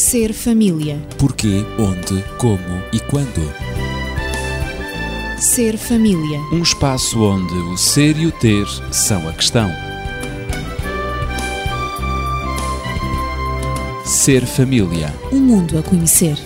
Ser 0.00 0.32
família. 0.32 0.98
Porquê, 1.18 1.62
onde, 1.78 2.24
como 2.38 2.82
e 2.90 2.98
quando. 3.00 3.42
Ser 5.38 5.76
família. 5.76 6.40
Um 6.50 6.62
espaço 6.62 7.22
onde 7.22 7.52
o 7.52 7.76
ser 7.76 8.16
e 8.16 8.26
o 8.26 8.32
ter 8.32 8.66
são 8.90 9.28
a 9.28 9.32
questão. 9.34 9.68
Ser 14.06 14.46
família. 14.46 15.08
Um 15.30 15.38
mundo 15.38 15.78
a 15.78 15.82
conhecer. 15.82 16.38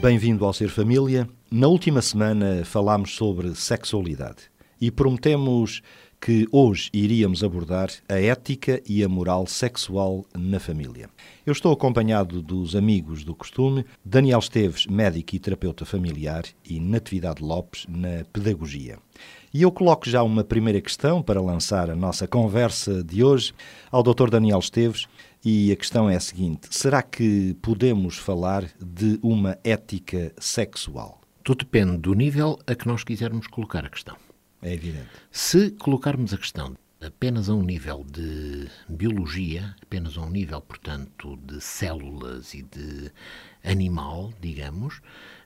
Bem-vindo 0.00 0.46
ao 0.46 0.54
Ser 0.54 0.70
Família. 0.70 1.28
Na 1.50 1.66
última 1.66 2.00
semana 2.00 2.64
falámos 2.64 3.14
sobre 3.14 3.54
sexualidade 3.54 4.50
e 4.82 4.90
prometemos 4.90 5.80
que 6.24 6.46
hoje 6.52 6.88
iríamos 6.92 7.42
abordar 7.42 7.90
a 8.08 8.14
ética 8.14 8.80
e 8.88 9.02
a 9.02 9.08
moral 9.08 9.44
sexual 9.44 10.24
na 10.32 10.60
família. 10.60 11.10
Eu 11.44 11.52
estou 11.52 11.72
acompanhado 11.72 12.40
dos 12.40 12.76
amigos 12.76 13.24
do 13.24 13.34
costume, 13.34 13.84
Daniel 14.04 14.38
Esteves, 14.38 14.86
médico 14.86 15.34
e 15.34 15.40
terapeuta 15.40 15.84
familiar, 15.84 16.44
e 16.64 16.78
Natividade 16.78 17.42
Lopes, 17.42 17.86
na 17.88 18.24
pedagogia. 18.32 19.00
E 19.52 19.62
eu 19.62 19.72
coloco 19.72 20.08
já 20.08 20.22
uma 20.22 20.44
primeira 20.44 20.80
questão 20.80 21.20
para 21.20 21.42
lançar 21.42 21.90
a 21.90 21.96
nossa 21.96 22.28
conversa 22.28 23.02
de 23.02 23.24
hoje 23.24 23.52
ao 23.90 24.04
Dr. 24.04 24.30
Daniel 24.30 24.60
Esteves, 24.60 25.08
e 25.44 25.72
a 25.72 25.76
questão 25.76 26.08
é 26.08 26.14
a 26.14 26.20
seguinte: 26.20 26.68
será 26.70 27.02
que 27.02 27.56
podemos 27.60 28.16
falar 28.16 28.70
de 28.80 29.18
uma 29.24 29.58
ética 29.64 30.32
sexual? 30.38 31.20
Tudo 31.42 31.64
depende 31.64 31.96
do 31.98 32.14
nível 32.14 32.60
a 32.64 32.76
que 32.76 32.86
nós 32.86 33.02
quisermos 33.02 33.48
colocar 33.48 33.84
a 33.84 33.90
questão. 33.90 34.16
É 34.62 34.72
evidente. 34.72 35.10
Se 35.30 35.72
colocarmos 35.72 36.32
a 36.32 36.38
questão 36.38 36.76
apenas 37.00 37.48
a 37.48 37.54
um 37.54 37.62
nível 37.62 38.04
de 38.04 38.68
biologia, 38.88 39.74
apenas 39.82 40.16
a 40.16 40.20
um 40.20 40.30
nível, 40.30 40.60
portanto, 40.60 41.36
de 41.44 41.60
células 41.60 42.54
e 42.54 42.62
de 42.62 43.10
animal, 43.64 44.32
digamos, 44.40 45.00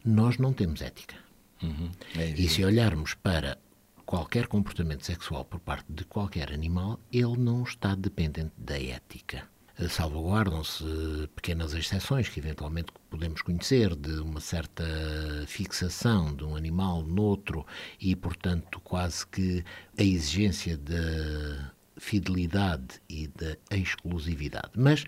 nós 0.05 0.37
não 0.37 0.53
temos 0.53 0.83
ética. 0.83 1.17
Uhum. 1.63 1.91
É 2.15 2.29
e 2.29 2.49
se 2.49 2.63
olharmos 2.63 3.15
para 3.15 3.59
qualquer 4.05 4.47
comportamento 4.47 5.05
sexual 5.05 5.45
por 5.47 5.59
parte 5.59 5.87
de 5.89 6.05
qualquer 6.05 6.53
animal, 6.53 7.01
ele 7.11 7.39
não 7.39 7.63
está 7.63 7.95
dependente 7.95 8.53
da 8.59 8.79
ética 8.79 9.49
salvaguardam-se 9.89 10.85
pequenas 11.35 11.75
exceções 11.75 12.29
que 12.29 12.41
eventualmente 12.41 12.93
podemos 13.11 13.43
conhecer 13.43 13.95
de 13.95 14.13
uma 14.21 14.41
certa 14.41 14.85
fixação 15.47 16.35
de 16.35 16.45
um 16.45 16.57
animal 16.57 17.03
noutro 17.03 17.67
e, 18.01 18.17
portanto, 18.17 18.81
quase 18.81 19.27
que 19.27 19.63
a 19.99 20.03
exigência 20.03 20.79
da 20.79 21.73
fidelidade 21.99 23.01
e 23.09 23.29
da 23.29 23.57
exclusividade. 23.71 24.71
Mas 24.77 25.05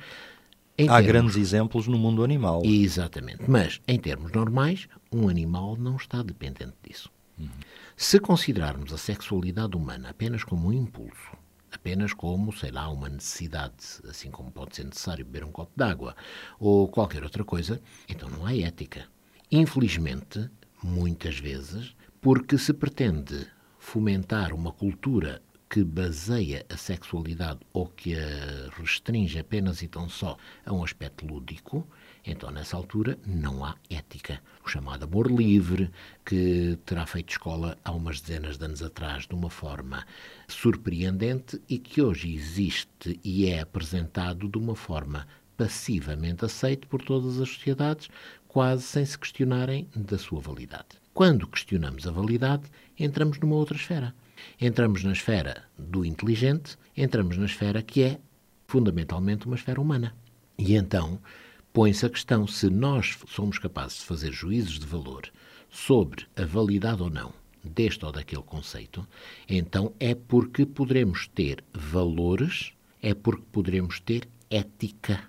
Há 0.87 0.87
termos... 0.87 1.07
grandes 1.07 1.37
exemplos 1.37 1.89
no 1.89 1.99
mundo 1.99 2.23
animal. 2.23 2.63
Exatamente. 2.65 3.51
Mas, 3.51 3.81
em 3.89 3.99
termos 3.99 4.31
normais, 4.31 4.87
um 5.11 5.29
animal 5.29 5.77
não 5.77 5.97
está 5.97 6.23
dependente 6.23 6.75
disso. 6.83 7.11
Uhum. 7.39 7.49
Se 7.97 8.21
considerarmos 8.21 8.93
a 8.93 8.99
sexualidade 8.99 9.77
humana 9.77 10.11
apenas 10.11 10.45
como 10.45 10.69
um 10.69 10.73
impulso, 10.73 11.37
apenas 11.79 12.13
como, 12.13 12.53
sei 12.53 12.71
lá, 12.71 12.89
uma 12.89 13.09
necessidade, 13.09 13.75
assim 14.09 14.31
como 14.31 14.51
pode 14.51 14.77
ser 14.77 14.85
necessário 14.85 15.25
beber 15.25 15.45
um 15.45 15.53
copo 15.53 15.73
d'água 15.77 16.15
ou 16.59 16.89
qualquer 16.89 17.23
outra 17.23 17.45
coisa, 17.45 17.81
então 18.09 18.29
não 18.29 18.45
há 18.45 18.55
ética. 18.57 19.07
Infelizmente, 19.51 20.51
muitas 20.83 21.39
vezes, 21.39 21.95
porque 22.21 22.59
se 22.59 22.75
pretende 22.75 23.47
fomentar 23.79 24.53
uma 24.53 24.73
cultura 24.73 25.41
que 25.71 25.85
baseia 25.85 26.65
a 26.69 26.77
sexualidade 26.77 27.61
ou 27.73 27.87
que 27.87 28.15
a 28.15 28.71
restringe 28.79 29.39
apenas 29.39 29.83
e 29.83 29.89
tão 29.89 30.09
só 30.09 30.37
a 30.65 30.73
um 30.73 30.83
aspecto 30.83 31.27
lúdico, 31.27 31.87
então 32.31 32.51
nessa 32.51 32.77
altura 32.77 33.19
não 33.27 33.65
há 33.65 33.75
ética. 33.91 34.41
O 34.65 34.69
chamado 34.69 35.05
amor 35.05 35.31
livre, 35.31 35.91
que 36.25 36.79
terá 36.85 37.07
feito 37.07 37.31
escola 37.31 37.77
há 37.85 37.93
umas 37.93 38.21
dezenas 38.21 38.59
de 38.59 38.65
anos 38.65 38.83
atrás 38.83 39.27
de 39.27 39.35
uma 39.35 39.51
forma 39.51 40.07
surpreendente 40.47 41.61
e 41.69 41.79
que 41.79 42.03
hoje 42.03 42.35
existe 42.35 43.19
e 43.25 43.47
é 43.47 43.61
apresentado 43.61 44.49
de 44.49 44.59
uma 44.59 44.77
forma 44.77 45.27
passivamente 45.57 46.45
aceite 46.45 46.87
por 46.87 47.03
todas 47.03 47.41
as 47.41 47.49
sociedades, 47.49 48.09
quase 48.47 48.83
sem 48.83 49.05
se 49.05 49.19
questionarem 49.19 49.89
da 49.95 50.17
sua 50.17 50.41
validade. 50.41 50.89
Quando 51.13 51.49
questionamos 51.49 52.07
a 52.07 52.13
validade, 52.13 52.65
entramos 52.97 53.39
numa 53.41 53.57
outra 53.57 53.77
esfera 53.77 54.15
Entramos 54.61 55.05
na 55.05 55.13
esfera 55.13 55.65
do 55.79 56.05
inteligente, 56.05 56.79
entramos 56.97 57.37
na 57.37 57.47
esfera 57.47 57.83
que 57.83 58.03
é 58.03 58.19
fundamentalmente 58.67 59.47
uma 59.47 59.57
esfera 59.57 59.81
humana. 59.81 60.15
E 60.59 60.75
então 60.75 61.19
põe-se 61.79 62.05
a 62.05 62.11
questão 62.11 62.45
se 62.45 62.69
nós 62.69 63.17
somos 63.29 63.57
capazes 63.57 63.99
de 63.99 64.05
fazer 64.05 64.33
juízos 64.33 64.81
de 64.81 64.85
valor 64.85 65.31
sobre 65.71 66.27
a 66.35 66.45
validade 66.45 67.01
ou 67.01 67.09
não 67.09 67.33
deste 67.63 68.05
ou 68.05 68.11
daquele 68.11 68.43
conceito, 68.43 69.07
então 69.49 69.93
é 70.01 70.13
porque 70.13 70.67
poderemos 70.67 71.29
ter 71.29 71.63
valores, 71.73 72.73
é 73.01 73.15
porque 73.15 73.45
poderemos 73.53 74.01
ter 74.01 74.29
ética. 74.51 75.23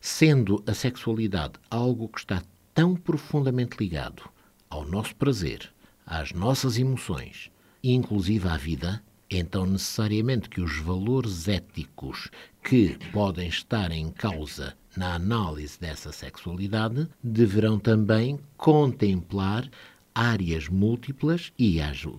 Sendo 0.00 0.62
a 0.68 0.72
sexualidade 0.72 1.54
algo 1.68 2.08
que 2.08 2.20
está 2.20 2.44
tão 2.72 2.94
profundamente 2.94 3.76
ligado 3.76 4.22
ao 4.70 4.86
nosso 4.86 5.16
prazer, 5.16 5.68
às 6.06 6.30
nossas 6.30 6.78
emoções, 6.78 7.50
inclusive 7.82 8.46
à 8.46 8.56
vida, 8.56 9.02
então 9.28 9.66
necessariamente 9.66 10.48
que 10.48 10.60
os 10.60 10.78
valores 10.78 11.48
éticos 11.48 12.30
que 12.62 12.96
podem 13.10 13.48
estar 13.48 13.90
em 13.90 14.08
causa 14.12 14.76
na 14.96 15.14
análise 15.14 15.78
dessa 15.78 16.12
sexualidade 16.12 17.08
deverão 17.22 17.78
também 17.78 18.38
contemplar 18.56 19.68
áreas 20.14 20.68
múltiplas 20.68 21.52
e 21.58 21.78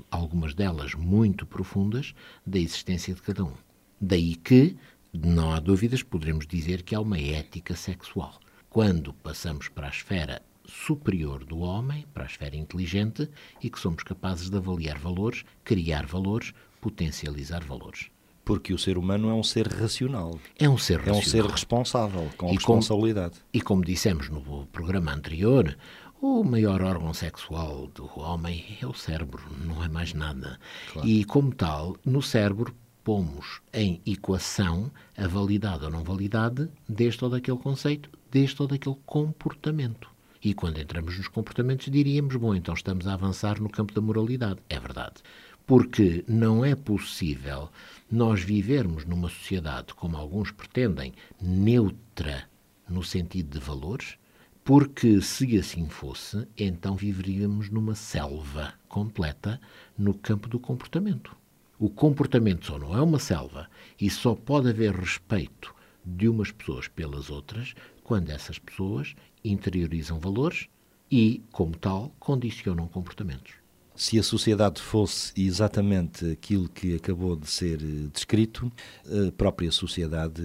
algumas 0.10 0.54
delas 0.54 0.96
muito 0.96 1.46
profundas 1.46 2.14
da 2.46 2.58
existência 2.58 3.14
de 3.14 3.22
cada 3.22 3.44
um. 3.44 3.54
Daí 4.02 4.36
que, 4.36 4.76
não 5.14 5.52
há 5.52 5.60
dúvidas, 5.60 6.02
poderemos 6.02 6.48
dizer 6.48 6.82
que 6.82 6.96
há 6.96 7.00
uma 7.00 7.20
ética 7.20 7.76
sexual. 7.76 8.40
Quando 8.70 9.14
passamos 9.14 9.68
para 9.68 9.88
a 9.88 9.92
esfera 9.92 10.42
superior 10.66 11.44
do 11.44 11.60
homem 11.60 12.06
para 12.14 12.24
a 12.24 12.28
esfera 12.28 12.56
inteligente 12.56 13.30
e 13.62 13.70
que 13.70 13.80
somos 13.80 14.04
capazes 14.04 14.50
de 14.50 14.58
avaliar 14.58 14.98
valores, 14.98 15.44
criar 15.64 16.06
valores, 16.06 16.54
potencializar 16.82 17.64
valores. 17.64 18.10
Porque 18.46 18.74
o 18.74 18.78
ser 18.78 18.98
humano 18.98 19.30
é 19.30 19.34
um 19.34 19.44
ser 19.44 19.68
racional. 19.68 20.38
É 20.60 20.70
um 20.70 20.78
ser 20.78 20.98
racional. 20.98 21.16
É 21.16 21.24
um 21.24 21.26
ser 21.26 21.46
responsável, 21.46 22.30
com 22.38 22.50
e 22.50 22.54
responsabilidade. 22.54 23.36
Como, 23.36 23.50
e 23.54 23.62
como 23.62 23.86
dissemos 23.86 24.30
no 24.30 24.66
programa 24.68 25.14
anterior, 25.14 25.78
o 26.22 26.44
maior 26.44 26.82
órgão 26.82 27.14
sexual 27.14 27.88
do 27.88 28.10
homem 28.20 28.78
é 28.82 28.88
o 28.88 28.94
cérebro, 28.94 29.44
não 29.66 29.84
é 29.84 29.90
mais 29.90 30.14
nada. 30.14 30.60
Claro. 30.92 31.08
E 31.08 31.24
como 31.26 31.54
tal, 31.54 31.98
no 32.06 32.22
cérebro 32.22 32.74
pomos 33.04 33.62
em 33.74 34.02
equação 34.06 34.90
a 35.18 35.28
validade 35.28 35.84
ou 35.84 35.92
não 35.92 36.04
validade 36.04 36.70
deste 36.88 37.24
ou 37.24 37.30
daquele 37.30 37.58
conceito, 37.58 38.10
deste 38.32 38.62
ou 38.62 38.68
daquele 38.68 38.96
comportamento. 39.06 40.10
E 40.42 40.54
quando 40.54 40.80
entramos 40.80 41.18
nos 41.18 41.28
comportamentos, 41.28 41.90
diríamos, 41.90 42.36
bom, 42.36 42.54
então 42.54 42.74
estamos 42.74 43.08
a 43.08 43.14
avançar 43.14 43.62
no 43.62 43.70
campo 43.70 43.94
da 43.94 44.02
moralidade. 44.02 44.60
É 44.70 44.80
verdade. 44.80 45.16
Porque 45.66 46.24
não 46.28 46.64
é 46.64 46.76
possível 46.76 47.70
nós 48.12 48.42
vivermos 48.42 49.06
numa 49.06 49.30
sociedade, 49.30 49.94
como 49.94 50.18
alguns 50.18 50.52
pretendem, 50.52 51.14
neutra 51.42 52.50
no 52.88 53.04
sentido 53.04 53.58
de 53.58 53.66
valores, 53.66 54.18
porque 54.64 55.22
se 55.22 55.58
assim 55.58 55.90
fosse, 55.90 56.48
então 56.58 56.96
viveríamos 56.96 57.70
numa 57.70 57.96
selva 57.96 58.74
completa 58.88 59.60
no 59.98 60.14
campo 60.14 60.48
do 60.48 60.60
comportamento. 60.60 61.36
O 61.80 61.90
comportamento 61.90 62.66
só 62.68 62.78
não 62.78 62.96
é 62.96 63.02
uma 63.02 63.20
selva 63.20 63.70
e 64.00 64.10
só 64.10 64.36
pode 64.36 64.70
haver 64.70 64.94
respeito 64.94 65.74
de 66.06 66.30
umas 66.30 66.52
pessoas 66.52 66.88
pelas 66.88 67.30
outras 67.30 67.74
quando 68.04 68.30
essas 68.30 68.60
pessoas 68.60 69.16
interiorizam 69.44 70.20
valores 70.20 70.68
e, 71.12 71.42
como 71.52 71.76
tal, 71.78 72.14
condicionam 72.20 72.88
comportamentos. 72.88 73.63
Se 73.96 74.18
a 74.18 74.24
sociedade 74.24 74.82
fosse 74.82 75.32
exatamente 75.38 76.32
aquilo 76.32 76.68
que 76.68 76.96
acabou 76.96 77.36
de 77.36 77.50
ser 77.50 77.80
eh, 77.82 78.10
descrito, 78.12 78.72
a 79.06 79.32
própria 79.32 79.72
sociedade 79.72 80.42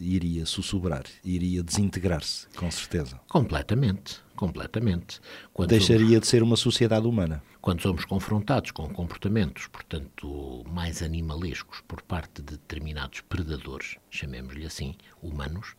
iria 0.00 0.46
sussurrar, 0.46 1.04
iria 1.24 1.62
desintegrar-se, 1.62 2.46
com 2.56 2.70
certeza. 2.70 3.20
Completamente, 3.28 4.20
completamente. 4.36 5.20
Quando 5.52 5.70
Deixaria 5.70 6.06
somos, 6.06 6.20
de 6.20 6.26
ser 6.26 6.42
uma 6.42 6.56
sociedade 6.56 7.06
humana. 7.06 7.42
Quando 7.60 7.82
somos 7.82 8.04
confrontados 8.04 8.70
com 8.70 8.88
comportamentos, 8.88 9.66
portanto, 9.66 10.64
mais 10.70 11.02
animalescos 11.02 11.80
por 11.88 12.00
parte 12.02 12.42
de 12.42 12.52
determinados 12.52 13.22
predadores, 13.22 13.96
chamemos-lhe 14.10 14.66
assim, 14.66 14.94
humanos, 15.22 15.74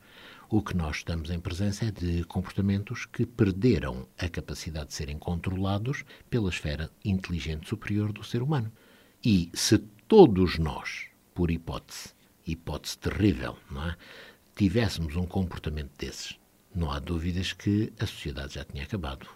o 0.57 0.61
que 0.61 0.73
nós 0.73 0.95
estamos 0.95 1.29
em 1.31 1.37
presença 1.37 1.83
é 1.83 1.91
de 1.91 2.23
comportamentos 2.23 3.05
que 3.05 3.25
perderam 3.25 4.07
a 4.17 4.29
capacidade 4.29 4.87
de 4.87 4.93
serem 4.93 5.19
controlados 5.19 6.05
pela 6.29 6.47
esfera 6.47 6.89
inteligente 7.03 7.67
superior 7.67 8.13
do 8.13 8.23
ser 8.23 8.41
humano. 8.41 8.71
E 9.21 9.51
se 9.53 9.77
todos 10.07 10.57
nós, 10.57 11.07
por 11.33 11.51
hipótese, 11.51 12.13
hipótese 12.47 12.97
terrível, 12.99 13.57
não 13.69 13.83
é? 13.83 13.97
tivéssemos 14.55 15.17
um 15.17 15.25
comportamento 15.25 15.91
desses, 15.97 16.39
não 16.73 16.89
há 16.89 16.99
dúvidas 16.99 17.51
que 17.51 17.91
a 17.99 18.05
sociedade 18.05 18.53
já 18.53 18.63
tinha 18.63 18.85
acabado. 18.85 19.27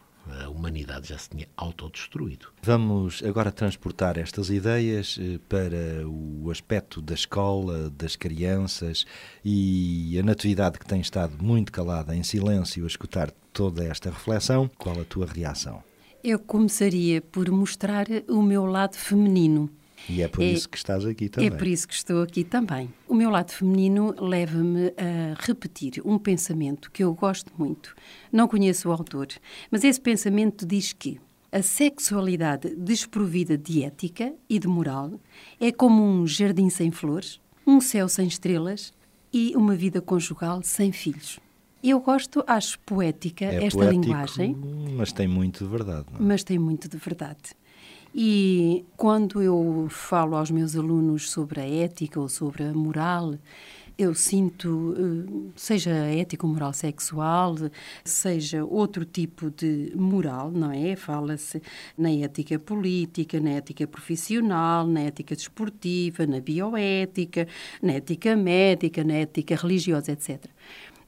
A 0.44 0.50
humanidade 0.50 1.10
já 1.10 1.18
se 1.18 1.30
tinha 1.30 1.48
autodestruído. 1.58 2.48
Vamos 2.62 3.24
agora 3.24 3.52
transportar 3.52 4.18
estas 4.18 4.50
ideias 4.50 5.18
eh, 5.20 5.40
para 5.50 6.08
o 6.08 6.50
aspecto 6.52 7.02
da 7.02 7.14
escola, 7.14 7.90
das 7.90 8.16
crianças 8.16 9.06
e 9.44 10.18
a 10.20 10.24
natividade 10.24 10.80
que 10.80 10.86
tem 10.86 11.02
estado 11.02 11.44
muito 11.44 11.72
calada, 11.72 12.16
em 12.16 12.24
silêncio, 12.24 12.84
a 12.84 12.88
escutar 12.88 13.32
toda 13.54 13.84
esta 13.84 14.10
reflexão. 14.10 14.70
Qual 14.78 15.00
a 15.00 15.06
tua 15.06 15.26
reação? 15.26 15.84
Eu 16.24 16.38
começaria 16.38 17.22
por 17.22 17.50
mostrar 17.50 18.06
o 18.28 18.42
meu 18.42 18.66
lado 18.66 18.96
feminino. 18.96 19.70
E 20.08 20.22
é 20.22 20.28
por 20.28 20.44
é, 20.44 20.52
isso 20.52 20.70
que 20.70 20.78
estás 20.78 21.06
aqui 21.06 21.30
também. 21.30 21.50
É 21.50 21.52
por 21.52 21.68
isso 21.68 21.88
que 21.88 21.94
estou 21.94 22.22
aqui 22.22 22.44
também. 22.44 22.94
O 23.08 23.14
meu 23.14 23.30
lado 23.30 23.52
feminino 23.52 24.16
leva-me 24.20 24.94
a 24.98 25.36
repetir 25.40 26.02
um 26.06 26.18
pensamento 26.18 26.92
que 26.92 27.04
eu 27.04 27.14
gosto 27.14 27.52
muito. 27.58 27.96
Não 28.32 28.48
conheço 28.48 28.90
o 28.90 28.92
autor, 28.92 29.28
mas 29.70 29.84
esse 29.84 30.00
pensamento 30.00 30.66
diz 30.66 30.94
que 30.94 31.20
a 31.52 31.62
sexualidade 31.62 32.76
desprovida 32.76 33.58
de 33.58 33.84
ética 33.84 34.34
e 34.48 34.60
de 34.60 34.68
moral 34.68 35.20
é 35.60 35.72
como 35.72 36.04
um 36.04 36.28
jardim 36.28 36.70
sem 36.70 36.92
flores, 36.92 37.40
um 37.66 37.82
céu 37.82 38.08
sem 38.08 38.28
estrelas 38.28 38.94
e 39.34 39.54
uma 39.56 39.76
vida 39.76 40.02
conjugal 40.02 40.62
sem 40.64 40.92
filhos. 40.92 41.40
Eu 41.82 42.00
gosto, 42.02 42.44
acho 42.46 42.78
poética 42.80 43.46
é 43.46 43.66
esta 43.66 43.80
poético, 43.80 44.04
linguagem. 44.04 44.56
Mas 44.98 45.14
tem 45.14 45.28
muito 45.28 45.64
de 45.64 45.70
verdade. 45.70 46.08
Não 46.12 46.20
é? 46.20 46.24
Mas 46.24 46.44
tem 46.44 46.60
muito 46.60 46.90
de 46.90 46.98
verdade. 46.98 47.56
E 48.14 48.86
quando 48.98 49.42
eu 49.42 49.88
falo 49.90 50.36
aos 50.36 50.50
meus 50.50 50.76
alunos 50.76 51.30
sobre 51.30 51.62
a 51.62 51.68
ética 51.68 52.20
ou 52.20 52.28
sobre 52.28 52.64
a 52.64 52.74
moral, 52.74 53.36
eu 54.00 54.16
sinto, 54.16 54.96
eh, 54.98 55.52
seja 55.58 55.92
ética 55.92 56.46
ou 56.48 56.54
moral 56.54 56.72
sexual, 56.72 57.56
seja 58.04 58.64
outro 58.64 59.04
tipo 59.04 59.52
de 59.52 59.92
moral, 59.94 60.52
não 60.52 60.72
é? 60.72 60.96
Fala-se 60.96 61.62
na 61.98 62.10
ética 62.10 62.58
política, 62.58 63.42
na 63.42 63.52
ética 63.52 63.86
profissional, 63.86 64.88
na 64.88 65.02
ética 65.02 65.36
desportiva, 65.36 66.26
na 66.26 66.40
bioética, 66.40 67.46
na 67.82 67.94
ética 67.94 68.38
médica, 68.38 69.04
na 69.04 69.16
ética 69.16 69.56
religiosa, 69.58 70.14
etc. 70.14 70.50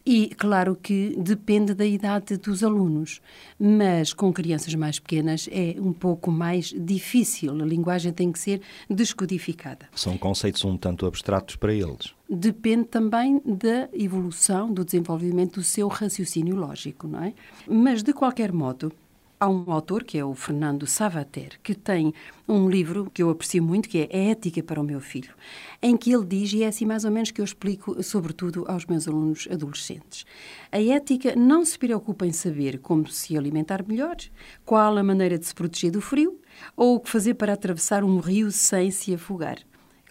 E 0.06 0.30
claro 0.36 0.76
que 0.76 1.16
depende 1.18 1.74
da 1.74 1.86
idade 1.86 2.38
dos 2.38 2.64
alunos, 2.64 3.22
mas 3.60 4.14
com 4.14 4.34
crianças 4.34 4.74
mais 4.74 5.00
pequenas 5.00 5.48
é 5.52 5.76
um 5.80 5.94
pouco 5.94 6.32
mais 6.32 6.74
difícil. 6.76 7.52
A 7.52 7.66
linguagem 7.66 8.12
tem 8.12 8.32
que 8.32 8.40
ser 8.40 8.62
descodificada. 8.90 9.88
São 9.96 10.18
conceitos 10.18 10.66
um 10.66 10.76
tanto 10.76 11.06
abstratos 11.06 11.56
para 11.56 11.74
eles. 11.74 12.14
Depende 12.28 12.86
também 12.86 13.42
da 13.46 13.90
evolução, 13.94 14.72
do 14.72 14.86
desenvolvimento 14.86 15.56
do 15.56 15.64
seu 15.64 15.88
raciocínio 15.88 16.56
lógico, 16.56 17.08
não 17.08 17.24
é? 17.24 17.34
Mas 17.68 18.02
de 18.02 18.14
qualquer 18.14 18.52
modo, 18.52 18.92
Há 19.44 19.50
um 19.50 19.72
autor, 19.72 20.04
que 20.04 20.20
é 20.20 20.24
o 20.24 20.36
Fernando 20.36 20.86
Savater, 20.86 21.60
que 21.64 21.74
tem 21.74 22.14
um 22.48 22.70
livro 22.70 23.10
que 23.12 23.24
eu 23.24 23.30
aprecio 23.32 23.64
muito, 23.64 23.90
que 23.90 24.08
é 24.08 24.16
A 24.16 24.32
Ética 24.34 24.62
para 24.62 24.80
o 24.80 24.84
Meu 24.84 25.02
Filho, 25.02 25.34
em 25.82 25.98
que 25.98 26.14
ele 26.14 26.24
diz, 26.24 26.54
e 26.54 26.62
é 26.62 26.68
assim 26.68 26.86
mais 26.86 27.06
ou 27.06 27.10
menos 27.10 27.32
que 27.32 27.42
eu 27.42 27.46
explico, 27.46 28.04
sobretudo 28.04 28.64
aos 28.68 28.86
meus 28.86 29.08
alunos 29.08 29.48
adolescentes. 29.52 30.28
A 30.72 30.80
ética 30.80 31.36
não 31.36 31.66
se 31.66 31.76
preocupa 31.80 32.24
em 32.28 32.32
saber 32.32 32.78
como 32.82 33.08
se 33.08 33.36
alimentar 33.36 33.84
melhor, 33.84 34.16
qual 34.64 34.96
a 34.96 35.02
maneira 35.02 35.40
de 35.40 35.46
se 35.48 35.56
proteger 35.56 35.90
do 35.90 36.02
frio 36.02 36.40
ou 36.78 36.98
o 36.98 37.00
que 37.00 37.10
fazer 37.10 37.34
para 37.34 37.54
atravessar 37.54 38.04
um 38.04 38.20
rio 38.20 38.52
sem 38.52 38.92
se 38.92 39.12
afogar. 39.12 39.58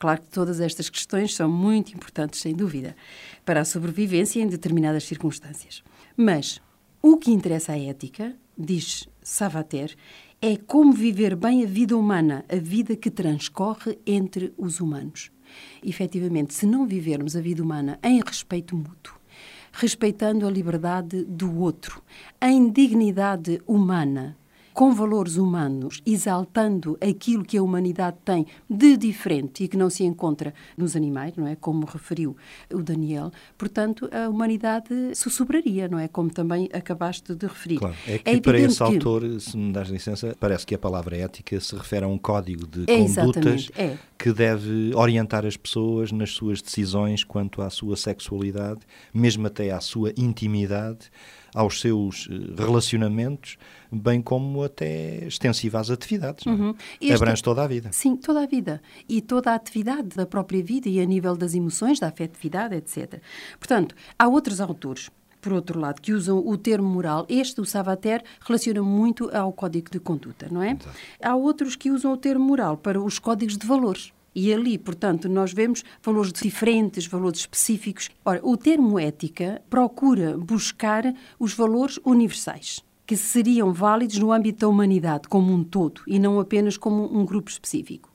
Claro 0.00 0.22
que 0.22 0.30
todas 0.30 0.58
estas 0.58 0.90
questões 0.90 1.36
são 1.36 1.48
muito 1.48 1.92
importantes, 1.94 2.40
sem 2.40 2.52
dúvida, 2.52 2.96
para 3.44 3.60
a 3.60 3.64
sobrevivência 3.64 4.42
em 4.42 4.48
determinadas 4.48 5.04
circunstâncias. 5.04 5.84
Mas 6.16 6.60
o 7.00 7.16
que 7.16 7.30
interessa 7.30 7.72
à 7.72 7.78
ética, 7.78 8.36
diz 8.58 9.08
Savater, 9.30 9.94
é 10.42 10.56
como 10.56 10.92
viver 10.92 11.36
bem 11.36 11.62
a 11.62 11.66
vida 11.66 11.96
humana, 11.96 12.44
a 12.48 12.56
vida 12.56 12.96
que 12.96 13.08
transcorre 13.08 13.96
entre 14.04 14.52
os 14.58 14.80
humanos. 14.80 15.30
Efetivamente, 15.84 16.52
se 16.52 16.66
não 16.66 16.84
vivermos 16.84 17.36
a 17.36 17.40
vida 17.40 17.62
humana 17.62 17.96
em 18.02 18.20
respeito 18.20 18.74
mútuo, 18.74 19.14
respeitando 19.72 20.48
a 20.48 20.50
liberdade 20.50 21.24
do 21.24 21.60
outro, 21.60 22.02
em 22.42 22.68
dignidade 22.70 23.62
humana, 23.68 24.36
com 24.72 24.92
valores 24.92 25.36
humanos, 25.36 26.02
exaltando 26.06 26.98
aquilo 27.00 27.44
que 27.44 27.56
a 27.56 27.62
humanidade 27.62 28.16
tem 28.24 28.46
de 28.68 28.96
diferente 28.96 29.64
e 29.64 29.68
que 29.68 29.76
não 29.76 29.90
se 29.90 30.04
encontra 30.04 30.54
nos 30.76 30.96
animais, 30.96 31.34
não 31.36 31.46
é? 31.46 31.56
Como 31.56 31.86
referiu 31.86 32.36
o 32.72 32.82
Daniel. 32.82 33.32
Portanto, 33.58 34.08
a 34.12 34.28
humanidade 34.28 35.14
sussurraria, 35.14 35.88
não 35.88 35.98
é? 35.98 36.08
Como 36.08 36.30
também 36.30 36.68
acabaste 36.72 37.34
de 37.34 37.46
referir. 37.46 37.78
Claro. 37.78 37.94
É 38.06 38.18
que 38.18 38.30
é 38.30 38.40
para 38.40 38.58
esse 38.58 38.76
que... 38.76 38.82
autor, 38.82 39.40
se 39.40 39.56
me 39.56 39.72
das 39.72 39.88
licença, 39.88 40.36
parece 40.38 40.66
que 40.66 40.74
a 40.74 40.78
palavra 40.78 41.16
ética 41.16 41.58
se 41.60 41.74
refere 41.74 42.04
a 42.04 42.08
um 42.08 42.18
código 42.18 42.66
de 42.66 42.90
é 42.90 42.98
condutas 42.98 43.70
é. 43.76 43.96
que 44.18 44.32
deve 44.32 44.94
orientar 44.94 45.44
as 45.44 45.56
pessoas 45.56 46.12
nas 46.12 46.30
suas 46.30 46.62
decisões 46.62 47.24
quanto 47.24 47.62
à 47.62 47.70
sua 47.70 47.96
sexualidade, 47.96 48.80
mesmo 49.12 49.46
até 49.46 49.70
à 49.70 49.80
sua 49.80 50.12
intimidade 50.16 51.10
aos 51.54 51.80
seus 51.80 52.28
eh, 52.30 52.62
relacionamentos, 52.62 53.56
bem 53.90 54.22
como 54.22 54.62
até 54.62 55.24
extensiva 55.26 55.80
às 55.80 55.90
atividades. 55.90 56.46
É? 56.46 56.50
Uhum. 56.50 56.74
Este, 57.00 57.14
Abrange 57.14 57.42
toda 57.42 57.62
a 57.62 57.66
vida. 57.66 57.90
Sim, 57.92 58.16
toda 58.16 58.42
a 58.42 58.46
vida. 58.46 58.80
E 59.08 59.20
toda 59.20 59.52
a 59.52 59.54
atividade 59.54 60.16
da 60.16 60.26
própria 60.26 60.62
vida 60.62 60.88
e 60.88 61.00
a 61.00 61.04
nível 61.04 61.36
das 61.36 61.54
emoções, 61.54 61.98
da 61.98 62.08
afetividade, 62.08 62.74
etc. 62.74 63.20
Portanto, 63.58 63.94
há 64.18 64.28
outros 64.28 64.60
autores 64.60 65.10
por 65.40 65.54
outro 65.54 65.80
lado, 65.80 66.00
que 66.00 66.12
usam 66.12 66.38
o 66.46 66.56
termo 66.56 66.86
moral. 66.86 67.24
Este, 67.28 67.60
o 67.60 67.64
Savater, 67.64 68.22
relaciona 68.46 68.82
muito 68.82 69.34
ao 69.34 69.52
código 69.52 69.90
de 69.90 69.98
conduta, 69.98 70.48
não 70.50 70.62
é? 70.62 70.72
Exato. 70.72 70.90
Há 71.22 71.34
outros 71.34 71.76
que 71.76 71.90
usam 71.90 72.12
o 72.12 72.16
termo 72.16 72.44
moral 72.44 72.76
para 72.76 73.00
os 73.00 73.18
códigos 73.18 73.56
de 73.56 73.66
valores. 73.66 74.12
E 74.34 74.52
ali, 74.52 74.78
portanto, 74.78 75.28
nós 75.28 75.52
vemos 75.52 75.82
valores 76.02 76.32
diferentes, 76.32 77.06
valores 77.06 77.40
específicos. 77.40 78.10
Ora, 78.24 78.40
o 78.42 78.56
termo 78.56 78.98
ética 78.98 79.62
procura 79.68 80.36
buscar 80.36 81.14
os 81.38 81.52
valores 81.54 81.98
universais, 82.04 82.84
que 83.06 83.16
seriam 83.16 83.72
válidos 83.72 84.18
no 84.18 84.32
âmbito 84.32 84.60
da 84.60 84.68
humanidade 84.68 85.28
como 85.28 85.52
um 85.52 85.64
todo 85.64 86.02
e 86.06 86.18
não 86.18 86.38
apenas 86.38 86.76
como 86.76 87.04
um 87.16 87.24
grupo 87.24 87.50
específico. 87.50 88.09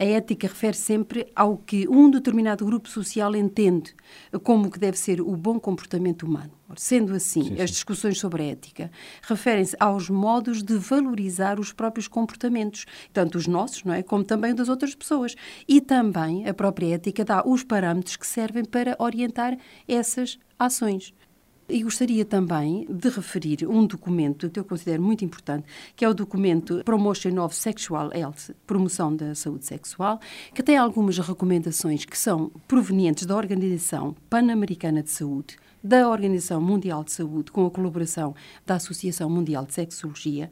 A 0.00 0.04
ética 0.04 0.48
refere 0.48 0.78
sempre 0.78 1.30
ao 1.36 1.58
que 1.58 1.86
um 1.86 2.10
determinado 2.10 2.64
grupo 2.64 2.88
social 2.88 3.36
entende 3.36 3.94
como 4.42 4.70
que 4.70 4.78
deve 4.78 4.96
ser 4.96 5.20
o 5.20 5.36
bom 5.36 5.60
comportamento 5.60 6.22
humano. 6.22 6.52
Sendo 6.74 7.12
assim, 7.12 7.42
sim, 7.42 7.56
sim. 7.56 7.62
as 7.62 7.68
discussões 7.68 8.18
sobre 8.18 8.42
a 8.42 8.46
ética 8.46 8.90
referem-se 9.20 9.76
aos 9.78 10.08
modos 10.08 10.62
de 10.62 10.78
valorizar 10.78 11.60
os 11.60 11.70
próprios 11.70 12.08
comportamentos, 12.08 12.86
tanto 13.12 13.36
os 13.36 13.46
nossos, 13.46 13.84
não 13.84 13.92
é, 13.92 14.02
como 14.02 14.24
também 14.24 14.54
das 14.54 14.70
outras 14.70 14.94
pessoas. 14.94 15.34
E 15.68 15.82
também 15.82 16.48
a 16.48 16.54
própria 16.54 16.94
ética 16.94 17.22
dá 17.22 17.42
os 17.44 17.62
parâmetros 17.62 18.16
que 18.16 18.26
servem 18.26 18.64
para 18.64 18.96
orientar 18.98 19.58
essas 19.86 20.38
ações. 20.58 21.12
E 21.72 21.84
gostaria 21.84 22.24
também 22.24 22.84
de 22.90 23.08
referir 23.08 23.64
um 23.64 23.86
documento 23.86 24.50
que 24.50 24.58
eu 24.58 24.64
considero 24.64 25.00
muito 25.00 25.24
importante, 25.24 25.66
que 25.94 26.04
é 26.04 26.08
o 26.08 26.12
documento 26.12 26.82
Promotion 26.84 27.40
of 27.44 27.54
Sexual 27.54 28.12
Health, 28.12 28.54
Promoção 28.66 29.14
da 29.14 29.36
Saúde 29.36 29.66
Sexual, 29.66 30.18
que 30.52 30.64
tem 30.64 30.76
algumas 30.76 31.16
recomendações 31.18 32.04
que 32.04 32.18
são 32.18 32.50
provenientes 32.66 33.24
da 33.24 33.36
Organização 33.36 34.16
Pan-Americana 34.28 35.00
de 35.00 35.10
Saúde, 35.10 35.56
da 35.82 36.08
Organização 36.08 36.60
Mundial 36.60 37.04
de 37.04 37.12
Saúde, 37.12 37.52
com 37.52 37.64
a 37.64 37.70
colaboração 37.70 38.34
da 38.66 38.74
Associação 38.74 39.30
Mundial 39.30 39.64
de 39.64 39.72
Sexologia. 39.72 40.50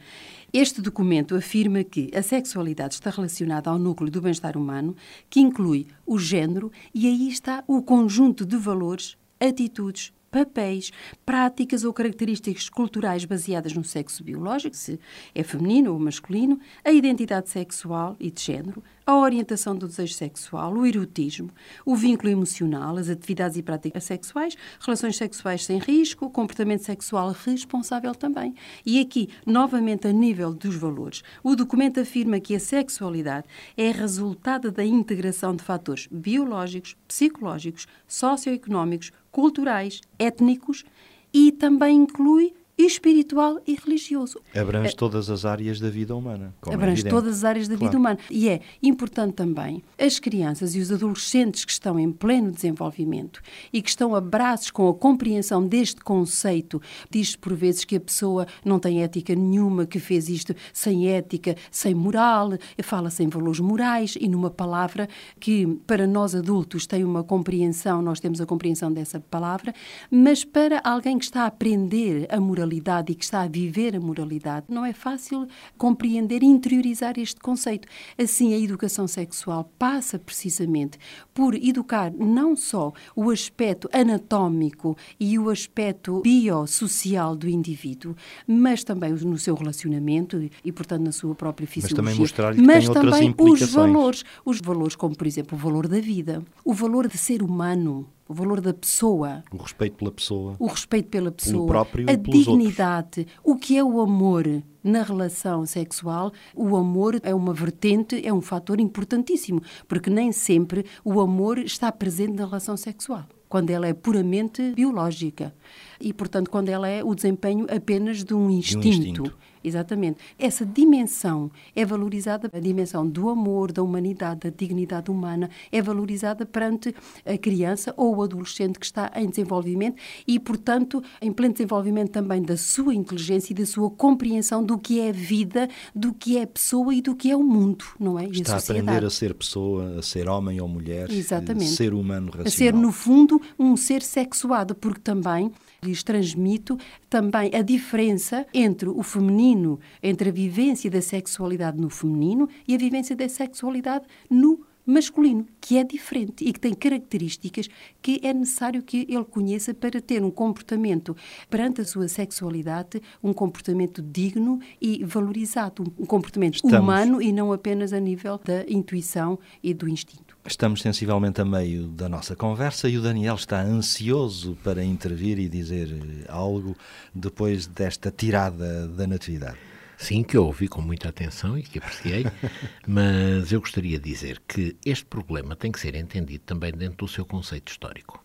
Este 0.52 0.80
documento 0.80 1.34
afirma 1.34 1.82
que 1.82 2.12
a 2.14 2.22
sexualidade 2.22 2.94
está 2.94 3.10
relacionada 3.10 3.68
ao 3.68 3.78
núcleo 3.78 4.08
do 4.08 4.20
bem-estar 4.20 4.56
humano, 4.56 4.94
que 5.28 5.40
inclui 5.40 5.88
o 6.06 6.16
género, 6.16 6.70
e 6.94 7.08
aí 7.08 7.28
está 7.28 7.64
o 7.66 7.82
conjunto 7.82 8.46
de 8.46 8.56
valores, 8.56 9.16
atitudes, 9.40 10.12
papéis, 10.30 10.92
práticas 11.24 11.84
ou 11.84 11.92
características 11.92 12.68
culturais 12.68 13.24
baseadas 13.24 13.72
no 13.72 13.84
sexo 13.84 14.22
biológico, 14.22 14.76
se 14.76 15.00
é 15.34 15.42
feminino 15.42 15.92
ou 15.92 15.98
masculino, 15.98 16.60
a 16.84 16.92
identidade 16.92 17.48
sexual 17.48 18.16
e 18.20 18.30
de 18.30 18.42
género, 18.42 18.82
a 19.08 19.16
orientação 19.16 19.74
do 19.74 19.88
desejo 19.88 20.12
sexual, 20.12 20.74
o 20.74 20.84
erotismo, 20.84 21.48
o 21.86 21.96
vínculo 21.96 22.30
emocional, 22.30 22.98
as 22.98 23.08
atividades 23.08 23.56
e 23.56 23.62
práticas 23.62 24.04
sexuais, 24.04 24.54
relações 24.78 25.16
sexuais 25.16 25.64
sem 25.64 25.78
risco, 25.78 26.28
comportamento 26.28 26.82
sexual 26.82 27.32
responsável 27.32 28.14
também. 28.14 28.54
E 28.84 29.00
aqui, 29.00 29.30
novamente, 29.46 30.06
a 30.06 30.12
nível 30.12 30.52
dos 30.52 30.74
valores, 30.74 31.22
o 31.42 31.56
documento 31.56 31.98
afirma 31.98 32.38
que 32.38 32.54
a 32.54 32.60
sexualidade 32.60 33.46
é 33.78 33.90
resultado 33.90 34.70
da 34.70 34.84
integração 34.84 35.56
de 35.56 35.64
fatores 35.64 36.06
biológicos, 36.12 36.94
psicológicos, 37.08 37.86
socioeconómicos, 38.06 39.10
culturais, 39.32 40.02
étnicos 40.18 40.84
e 41.32 41.50
também 41.50 41.96
inclui 41.96 42.52
espiritual 42.78 43.58
e 43.66 43.74
religioso. 43.74 44.40
Abrange 44.54 44.94
todas 44.94 45.28
as 45.28 45.44
áreas 45.44 45.80
da 45.80 45.90
vida 45.90 46.14
humana. 46.14 46.54
é 46.66 46.74
Abrange 46.74 47.00
evidente. 47.02 47.14
todas 47.14 47.38
as 47.38 47.44
áreas 47.44 47.66
da 47.68 47.74
vida 47.74 47.90
Claro. 47.90 47.98
humana. 47.98 48.18
E 48.30 48.48
é 48.48 48.60
importante 48.82 49.34
também 49.34 49.82
as 49.98 50.18
crianças 50.18 50.74
e 50.74 50.80
os 50.80 50.92
adolescentes 50.92 51.64
que 51.64 51.72
estão 51.72 51.98
em 51.98 52.10
pleno 52.12 52.50
desenvolvimento 52.52 53.40
e 53.72 53.82
que 53.82 53.88
estão 53.88 54.14
a 54.14 54.20
braços 54.20 54.70
com 54.70 54.88
a 54.88 54.94
compreensão 54.94 55.66
deste 55.66 56.00
conceito. 56.02 56.80
Diz 57.10 57.34
por 57.34 57.54
vezes 57.54 57.84
que 57.84 57.96
a 57.96 58.00
pessoa 58.00 58.46
não 58.64 58.78
tem 58.78 59.02
ética 59.02 59.34
nenhuma, 59.34 59.84
que 59.86 59.98
fez 59.98 60.28
isto 60.28 60.54
sem 60.72 61.08
ética, 61.08 61.56
sem 61.70 61.94
moral, 61.94 62.50
fala-se 62.82 63.22
em 63.22 63.28
valores 63.28 63.60
morais 63.60 64.16
e 64.20 64.28
numa 64.28 64.50
palavra 64.50 65.08
que 65.40 65.66
para 65.86 66.06
nós 66.06 66.34
adultos 66.34 66.86
tem 66.86 67.02
uma 67.04 67.24
compreensão, 67.24 68.00
nós 68.00 68.20
temos 68.20 68.40
a 68.40 68.46
compreensão 68.46 68.92
dessa 68.92 69.18
palavra, 69.18 69.74
mas 70.10 70.44
para 70.44 70.80
alguém 70.84 71.18
que 71.18 71.24
está 71.24 71.42
a 71.42 71.46
aprender 71.46 72.26
a 72.30 72.38
moralidade 72.68 73.12
e 73.12 73.14
que 73.14 73.24
está 73.24 73.42
a 73.42 73.48
viver 73.48 73.96
a 73.96 74.00
moralidade, 74.00 74.66
não 74.68 74.84
é 74.84 74.92
fácil 74.92 75.46
compreender 75.76 76.42
e 76.42 76.46
interiorizar 76.46 77.18
este 77.18 77.40
conceito. 77.40 77.88
Assim, 78.18 78.52
a 78.54 78.58
educação 78.58 79.06
sexual 79.08 79.72
passa 79.78 80.18
precisamente 80.18 80.98
por 81.32 81.54
educar 81.54 82.12
não 82.12 82.54
só 82.54 82.92
o 83.16 83.30
aspecto 83.30 83.88
anatómico 83.92 84.96
e 85.18 85.38
o 85.38 85.48
aspecto 85.48 86.20
biosocial 86.20 87.34
do 87.34 87.48
indivíduo, 87.48 88.14
mas 88.46 88.84
também 88.84 89.12
no 89.12 89.38
seu 89.38 89.54
relacionamento 89.54 90.48
e, 90.64 90.70
portanto, 90.72 91.02
na 91.04 91.12
sua 91.12 91.34
própria 91.34 91.64
Mas 91.66 91.74
fisiologia. 91.74 91.96
também 91.96 92.14
mostrar-lhe 92.20 92.60
que 92.60 92.66
Mas 92.66 92.80
tem 92.80 92.88
outras 92.88 93.04
também 93.04 93.20
os 93.20 93.32
implicações. 93.32 93.70
valores. 93.72 94.24
Os 94.44 94.60
valores 94.60 94.94
como, 94.96 95.16
por 95.16 95.26
exemplo, 95.26 95.56
o 95.56 95.60
valor 95.60 95.88
da 95.88 96.00
vida, 96.00 96.42
o 96.64 96.74
valor 96.74 97.08
de 97.08 97.16
ser 97.16 97.42
humano, 97.42 98.06
o 98.28 98.34
valor 98.34 98.60
da 98.60 98.74
pessoa, 98.74 99.42
O 99.50 99.56
respeito 99.56 99.96
pela 99.96 100.10
pessoa. 100.12 100.54
o 100.58 100.66
respeito 100.66 101.08
pela 101.08 101.30
pessoa, 101.30 101.66
próprio 101.66 102.06
a 102.10 102.14
dignidade, 102.14 103.26
o 103.42 103.56
que 103.56 103.76
é 103.76 103.82
o 103.82 104.00
amor 104.00 104.44
na 104.84 105.02
relação 105.02 105.64
sexual. 105.66 106.32
O 106.54 106.76
amor 106.76 107.18
é 107.22 107.34
uma 107.34 107.52
vertente, 107.54 108.20
é 108.26 108.32
um 108.32 108.40
fator 108.40 108.80
importantíssimo, 108.80 109.62
porque 109.86 110.10
nem 110.10 110.30
sempre 110.32 110.84
o 111.04 111.20
amor 111.20 111.58
está 111.58 111.90
presente 111.90 112.34
na 112.34 112.44
relação 112.44 112.76
sexual. 112.76 113.24
Quando 113.48 113.70
ela 113.70 113.86
é 113.86 113.94
puramente 113.94 114.72
biológica. 114.72 115.54
E, 115.98 116.12
portanto, 116.12 116.50
quando 116.50 116.68
ela 116.68 116.86
é 116.86 117.02
o 117.02 117.14
desempenho 117.14 117.66
apenas 117.74 118.22
de 118.22 118.34
um 118.34 118.50
instinto. 118.50 118.86
instinto. 118.86 119.38
Exatamente. 119.62 120.18
Essa 120.38 120.64
dimensão 120.64 121.50
é 121.74 121.84
valorizada, 121.84 122.50
a 122.52 122.58
dimensão 122.60 123.06
do 123.08 123.28
amor, 123.28 123.72
da 123.72 123.82
humanidade, 123.82 124.40
da 124.40 124.50
dignidade 124.50 125.10
humana, 125.10 125.50
é 125.70 125.80
valorizada 125.82 126.44
perante 126.46 126.94
a 127.24 127.36
criança 127.38 127.92
ou 127.96 128.16
o 128.16 128.22
adolescente 128.22 128.78
que 128.78 128.86
está 128.86 129.10
em 129.16 129.28
desenvolvimento 129.28 129.96
e, 130.26 130.38
portanto, 130.38 131.02
em 131.20 131.32
pleno 131.32 131.52
desenvolvimento 131.54 132.10
também 132.10 132.42
da 132.42 132.56
sua 132.56 132.94
inteligência 132.94 133.52
e 133.52 133.56
da 133.56 133.66
sua 133.66 133.90
compreensão 133.90 134.64
do 134.64 134.78
que 134.78 135.00
é 135.00 135.10
a 135.10 135.12
vida, 135.12 135.68
do 135.94 136.12
que 136.12 136.38
é 136.38 136.42
a 136.42 136.46
pessoa 136.46 136.94
e 136.94 137.00
do 137.02 137.14
que 137.14 137.30
é 137.30 137.36
o 137.36 137.42
mundo, 137.42 137.84
não 137.98 138.18
é? 138.18 138.24
E 138.26 138.30
Está 138.30 138.56
a 138.56 138.60
sociedade. 138.60 138.88
aprender 138.88 139.06
a 139.06 139.10
ser 139.10 139.34
pessoa, 139.34 139.98
a 139.98 140.02
ser 140.02 140.28
homem 140.28 140.60
ou 140.60 140.68
mulher, 140.68 141.10
Exatamente. 141.10 141.70
ser 141.70 141.92
humano 141.94 142.26
racional. 142.26 142.46
A 142.46 142.50
ser, 142.50 142.72
no 142.74 142.92
fundo, 142.92 143.40
um 143.58 143.76
ser 143.76 144.02
sexuado, 144.02 144.74
porque 144.74 145.00
também 145.00 145.50
lhes 145.82 146.02
transmito 146.02 146.76
também 147.08 147.50
a 147.54 147.62
diferença 147.62 148.46
entre 148.52 148.88
o 148.88 149.02
feminino, 149.02 149.78
entre 150.02 150.28
a 150.30 150.32
vivência 150.32 150.90
da 150.90 151.00
sexualidade 151.00 151.80
no 151.80 151.88
feminino 151.90 152.48
e 152.66 152.74
a 152.74 152.78
vivência 152.78 153.14
da 153.14 153.28
sexualidade 153.28 154.04
no 154.28 154.66
masculino, 154.84 155.46
que 155.60 155.76
é 155.76 155.84
diferente 155.84 156.42
e 156.44 156.50
que 156.50 156.58
tem 156.58 156.72
características 156.72 157.68
que 158.00 158.18
é 158.22 158.32
necessário 158.32 158.82
que 158.82 159.06
ele 159.08 159.24
conheça 159.24 159.74
para 159.74 160.00
ter 160.00 160.24
um 160.24 160.30
comportamento 160.30 161.14
perante 161.50 161.82
a 161.82 161.84
sua 161.84 162.08
sexualidade, 162.08 163.02
um 163.22 163.34
comportamento 163.34 164.00
digno 164.00 164.58
e 164.80 165.04
valorizado, 165.04 165.84
um 165.98 166.06
comportamento 166.06 166.54
Estamos- 166.54 166.78
humano 166.80 167.20
e 167.20 167.32
não 167.32 167.52
apenas 167.52 167.92
a 167.92 168.00
nível 168.00 168.40
da 168.42 168.64
intuição 168.66 169.38
e 169.62 169.74
do 169.74 169.86
instinto. 169.86 170.27
Estamos 170.46 170.80
sensivelmente 170.80 171.40
a 171.40 171.44
meio 171.44 171.88
da 171.88 172.08
nossa 172.08 172.34
conversa 172.34 172.88
e 172.88 172.96
o 172.96 173.02
Daniel 173.02 173.34
está 173.34 173.60
ansioso 173.60 174.56
para 174.64 174.82
intervir 174.82 175.38
e 175.38 175.48
dizer 175.48 175.88
eh, 175.92 176.24
algo 176.28 176.76
depois 177.14 177.66
desta 177.66 178.10
tirada 178.10 178.88
da 178.88 179.06
natividade. 179.06 179.58
Sim, 179.98 180.22
que 180.22 180.36
eu 180.36 180.46
ouvi 180.46 180.68
com 180.68 180.80
muita 180.80 181.08
atenção 181.08 181.58
e 181.58 181.62
que 181.62 181.78
apreciei, 181.78 182.24
mas 182.86 183.52
eu 183.52 183.60
gostaria 183.60 183.98
de 183.98 184.10
dizer 184.10 184.40
que 184.48 184.76
este 184.86 185.04
problema 185.04 185.54
tem 185.54 185.70
que 185.72 185.80
ser 185.80 185.94
entendido 185.96 186.44
também 186.44 186.72
dentro 186.72 187.04
do 187.04 187.08
seu 187.08 187.26
conceito 187.26 187.70
histórico. 187.70 188.24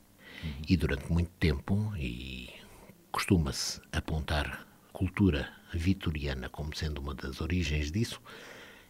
E 0.68 0.78
durante 0.78 1.12
muito 1.12 1.32
tempo, 1.40 1.94
e 1.98 2.50
costuma-se 3.12 3.82
apontar 3.92 4.68
cultura 4.92 5.50
vitoriana 5.74 6.48
como 6.48 6.76
sendo 6.76 7.00
uma 7.00 7.16
das 7.16 7.42
origens 7.42 7.92
disso, 7.92 8.22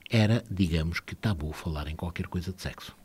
era, 0.09 0.43
digamos 0.51 0.99
que, 0.99 1.15
tabu 1.15 1.53
falar 1.53 1.87
em 1.87 1.95
qualquer 1.95 2.27
coisa 2.27 2.51
de 2.51 2.61
sexo. 2.61 2.95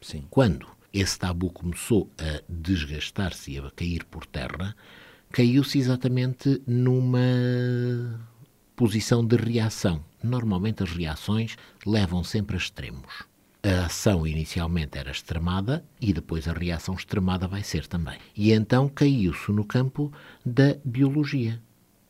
Sim. 0.00 0.24
Quando 0.30 0.66
esse 0.92 1.18
tabu 1.18 1.50
começou 1.50 2.10
a 2.18 2.42
desgastar-se 2.48 3.52
e 3.52 3.58
a 3.58 3.70
cair 3.70 4.04
por 4.04 4.24
terra, 4.26 4.74
caiu-se 5.30 5.78
exatamente 5.78 6.62
numa 6.66 7.18
posição 8.74 9.24
de 9.24 9.36
reação. 9.36 10.04
Normalmente 10.22 10.82
as 10.82 10.90
reações 10.90 11.56
levam 11.84 12.24
sempre 12.24 12.56
a 12.56 12.58
extremos. 12.58 13.24
A 13.62 13.86
ação 13.86 14.26
inicialmente 14.26 14.96
era 14.96 15.10
extremada 15.10 15.84
e 16.00 16.12
depois 16.12 16.46
a 16.46 16.52
reação 16.52 16.94
extremada 16.94 17.48
vai 17.48 17.62
ser 17.62 17.86
também. 17.86 18.18
E 18.36 18.52
então 18.52 18.88
caiu-se 18.88 19.50
no 19.50 19.64
campo 19.64 20.12
da 20.46 20.76
biologia. 20.84 21.60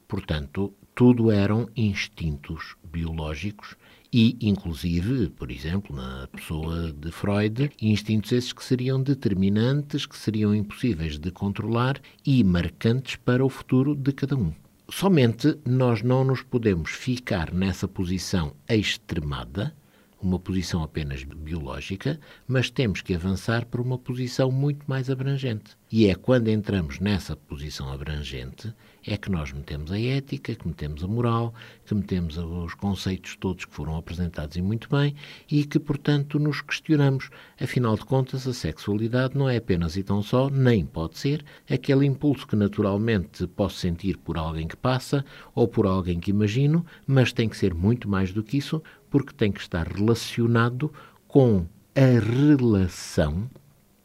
Portanto, 0.06 0.72
tudo 0.94 1.30
eram 1.30 1.68
instintos 1.74 2.76
biológicos 2.84 3.76
e, 4.12 4.36
inclusive, 4.40 5.28
por 5.30 5.50
exemplo, 5.50 5.94
na 5.94 6.26
pessoa 6.28 6.92
de 6.92 7.10
Freud, 7.12 7.70
instintos 7.80 8.32
esses 8.32 8.52
que 8.52 8.64
seriam 8.64 9.02
determinantes, 9.02 10.06
que 10.06 10.16
seriam 10.16 10.54
impossíveis 10.54 11.18
de 11.18 11.30
controlar 11.30 12.00
e 12.24 12.42
marcantes 12.42 13.16
para 13.16 13.44
o 13.44 13.48
futuro 13.48 13.94
de 13.94 14.12
cada 14.12 14.36
um. 14.36 14.52
Somente 14.90 15.58
nós 15.66 16.02
não 16.02 16.24
nos 16.24 16.42
podemos 16.42 16.92
ficar 16.92 17.52
nessa 17.52 17.86
posição 17.86 18.54
extremada, 18.66 19.74
uma 20.20 20.38
posição 20.38 20.82
apenas 20.82 21.22
biológica, 21.22 22.18
mas 22.46 22.70
temos 22.70 23.02
que 23.02 23.14
avançar 23.14 23.66
para 23.66 23.82
uma 23.82 23.98
posição 23.98 24.50
muito 24.50 24.84
mais 24.88 25.10
abrangente. 25.10 25.76
E 25.92 26.06
é 26.06 26.14
quando 26.14 26.48
entramos 26.48 26.98
nessa 26.98 27.36
posição 27.36 27.92
abrangente 27.92 28.72
é 29.08 29.16
que 29.16 29.30
nós 29.30 29.50
metemos 29.52 29.90
a 29.90 29.98
ética, 29.98 30.54
que 30.54 30.68
metemos 30.68 31.02
a 31.02 31.06
moral, 31.06 31.54
que 31.86 31.94
metemos 31.94 32.36
os 32.36 32.74
conceitos 32.74 33.36
todos 33.36 33.64
que 33.64 33.74
foram 33.74 33.96
apresentados 33.96 34.56
e 34.56 34.62
muito 34.62 34.88
bem 34.90 35.14
e 35.50 35.64
que, 35.64 35.78
portanto, 35.78 36.38
nos 36.38 36.60
questionamos. 36.60 37.30
Afinal 37.58 37.96
de 37.96 38.04
contas, 38.04 38.46
a 38.46 38.52
sexualidade 38.52 39.36
não 39.36 39.48
é 39.48 39.56
apenas 39.56 39.96
e 39.96 40.02
tão 40.02 40.22
só, 40.22 40.50
nem 40.50 40.84
pode 40.84 41.16
ser, 41.16 41.42
aquele 41.70 42.04
impulso 42.04 42.46
que 42.46 42.54
naturalmente 42.54 43.46
posso 43.46 43.76
sentir 43.76 44.18
por 44.18 44.36
alguém 44.36 44.68
que 44.68 44.76
passa 44.76 45.24
ou 45.54 45.66
por 45.66 45.86
alguém 45.86 46.20
que 46.20 46.30
imagino, 46.30 46.84
mas 47.06 47.32
tem 47.32 47.48
que 47.48 47.56
ser 47.56 47.72
muito 47.72 48.08
mais 48.08 48.30
do 48.30 48.42
que 48.42 48.58
isso, 48.58 48.82
porque 49.08 49.32
tem 49.32 49.50
que 49.50 49.60
estar 49.60 49.88
relacionado 49.88 50.92
com 51.26 51.66
a 51.94 52.20
relação 52.20 53.48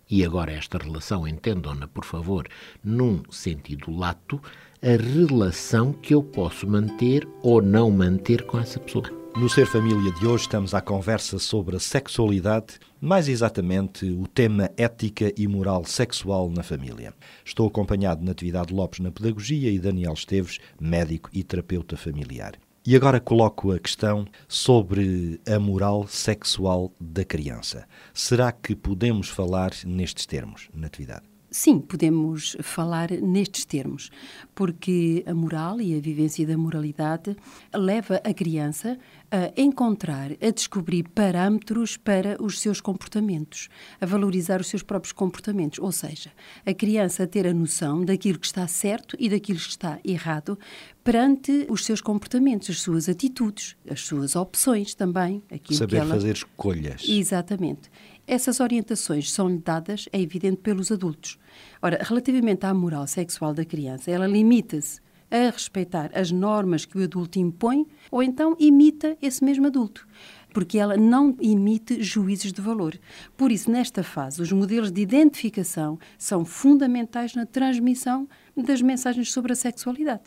e 0.09 0.23
agora 0.23 0.51
esta 0.51 0.77
relação, 0.77 1.27
entendam-na, 1.27 1.87
por 1.87 2.05
favor, 2.05 2.47
num 2.83 3.23
sentido 3.31 3.89
lato, 3.89 4.39
a 4.83 5.01
relação 5.01 5.93
que 5.93 6.13
eu 6.13 6.21
posso 6.21 6.67
manter 6.67 7.25
ou 7.41 7.61
não 7.61 7.89
manter 7.89 8.43
com 8.45 8.59
essa 8.59 8.77
pessoa. 8.77 9.09
No 9.37 9.49
Ser 9.49 9.65
Família 9.65 10.11
de 10.11 10.27
hoje 10.27 10.43
estamos 10.43 10.73
à 10.73 10.81
conversa 10.81 11.39
sobre 11.39 11.77
a 11.77 11.79
sexualidade, 11.79 12.77
mais 12.99 13.29
exatamente 13.29 14.05
o 14.05 14.27
tema 14.27 14.69
ética 14.75 15.33
e 15.37 15.47
moral 15.47 15.85
sexual 15.85 16.49
na 16.49 16.63
família. 16.63 17.13
Estou 17.45 17.67
acompanhado 17.67 18.19
de 18.19 18.27
Natividade 18.27 18.73
Lopes 18.73 18.99
na 18.99 19.09
Pedagogia 19.09 19.71
e 19.71 19.79
Daniel 19.79 20.13
Esteves, 20.13 20.59
médico 20.79 21.29
e 21.31 21.43
terapeuta 21.43 21.95
familiar. 21.95 22.55
E 22.85 22.93
agora 22.93 23.21
coloco 23.21 23.71
a 23.71 23.79
questão 23.79 24.25
sobre 24.49 25.39
a 25.47 25.57
moral 25.57 26.05
sexual 26.09 26.91
da 26.99 27.23
criança. 27.23 27.87
Será 28.13 28.51
que 28.51 28.75
podemos 28.75 29.29
falar 29.29 29.71
nestes 29.85 30.25
termos, 30.25 30.67
Natividade? 30.75 31.32
Sim, 31.55 31.79
podemos 31.79 32.57
falar 32.63 33.11
nestes 33.11 33.63
termos, 33.63 34.09
porque 34.55 35.23
a 35.27 35.35
moral 35.35 35.79
e 35.79 35.95
a 35.95 36.01
vivência 36.01 36.47
da 36.47 36.57
moralidade 36.57 37.37
leva 37.71 38.19
a 38.23 38.33
criança 38.33 38.97
a 39.29 39.61
encontrar, 39.61 40.31
a 40.31 40.49
descobrir 40.49 41.07
parâmetros 41.09 41.95
para 41.95 42.41
os 42.41 42.59
seus 42.59 42.81
comportamentos, 42.81 43.69
a 44.01 44.05
valorizar 44.07 44.61
os 44.61 44.67
seus 44.67 44.81
próprios 44.81 45.11
comportamentos, 45.11 45.77
ou 45.77 45.91
seja, 45.91 46.31
a 46.65 46.73
criança 46.73 47.21
a 47.21 47.27
ter 47.27 47.45
a 47.45 47.53
noção 47.53 48.03
daquilo 48.03 48.39
que 48.39 48.47
está 48.47 48.67
certo 48.67 49.15
e 49.19 49.29
daquilo 49.29 49.59
que 49.59 49.69
está 49.69 49.99
errado 50.03 50.57
perante 51.03 51.67
os 51.69 51.85
seus 51.85 52.01
comportamentos, 52.01 52.71
as 52.71 52.81
suas 52.81 53.07
atitudes, 53.07 53.75
as 53.87 54.01
suas 54.01 54.35
opções 54.35 54.95
também, 54.95 55.43
aquilo 55.51 55.77
Saber 55.77 55.97
que 55.97 56.01
ela 56.01 56.15
fazer 56.15 56.35
escolhas. 56.35 57.07
Exatamente. 57.07 57.91
Essas 58.25 58.59
orientações 58.59 59.31
são-lhe 59.31 59.57
dadas, 59.57 60.07
é 60.11 60.19
evidente, 60.19 60.57
pelos 60.57 60.91
adultos. 60.91 61.37
Ora, 61.81 61.99
relativamente 62.01 62.65
à 62.65 62.73
moral 62.73 63.07
sexual 63.07 63.53
da 63.53 63.65
criança, 63.65 64.11
ela 64.11 64.27
limita-se 64.27 65.01
a 65.31 65.49
respeitar 65.49 66.11
as 66.13 66.31
normas 66.31 66.85
que 66.85 66.97
o 66.97 67.03
adulto 67.03 67.39
impõe 67.39 67.87
ou 68.11 68.21
então 68.21 68.55
imita 68.59 69.17
esse 69.21 69.43
mesmo 69.43 69.67
adulto 69.67 70.07
porque 70.53 70.77
ela 70.77 70.95
não 70.95 71.35
emite 71.41 72.01
juízos 72.01 72.53
de 72.53 72.61
valor. 72.61 72.97
Por 73.35 73.51
isso, 73.51 73.71
nesta 73.71 74.03
fase, 74.03 74.41
os 74.41 74.51
modelos 74.51 74.91
de 74.91 75.01
identificação 75.01 75.97
são 76.17 76.45
fundamentais 76.45 77.33
na 77.33 77.45
transmissão 77.45 78.29
das 78.55 78.81
mensagens 78.81 79.31
sobre 79.31 79.51
a 79.51 79.55
sexualidade. 79.55 80.23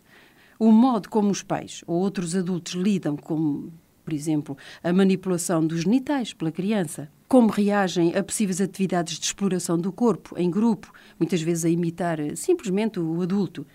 O 0.59 0.73
modo 0.73 1.09
como 1.09 1.31
os 1.31 1.43
pais 1.43 1.85
ou 1.87 2.01
outros 2.01 2.35
adultos 2.35 2.73
lidam 2.73 3.17
com, 3.17 3.71
por 4.05 4.13
exemplo, 4.13 4.57
a 4.83 4.93
manipulação 4.93 5.65
dos 5.65 5.83
genitais 5.83 6.33
pela 6.33 6.51
criança, 6.51 7.11
como 7.29 7.49
reagem 7.49 8.17
a 8.17 8.23
possíveis 8.23 8.61
atividades 8.61 9.19
de 9.19 9.27
exploração 9.27 9.79
do 9.79 9.93
corpo 9.93 10.39
em 10.39 10.51
grupo, 10.51 10.93
muitas 11.19 11.43
vezes 11.43 11.65
a 11.65 11.69
imitar 11.69 12.19
simplesmente 12.37 13.01
o 13.01 13.21
adulto 13.21 13.67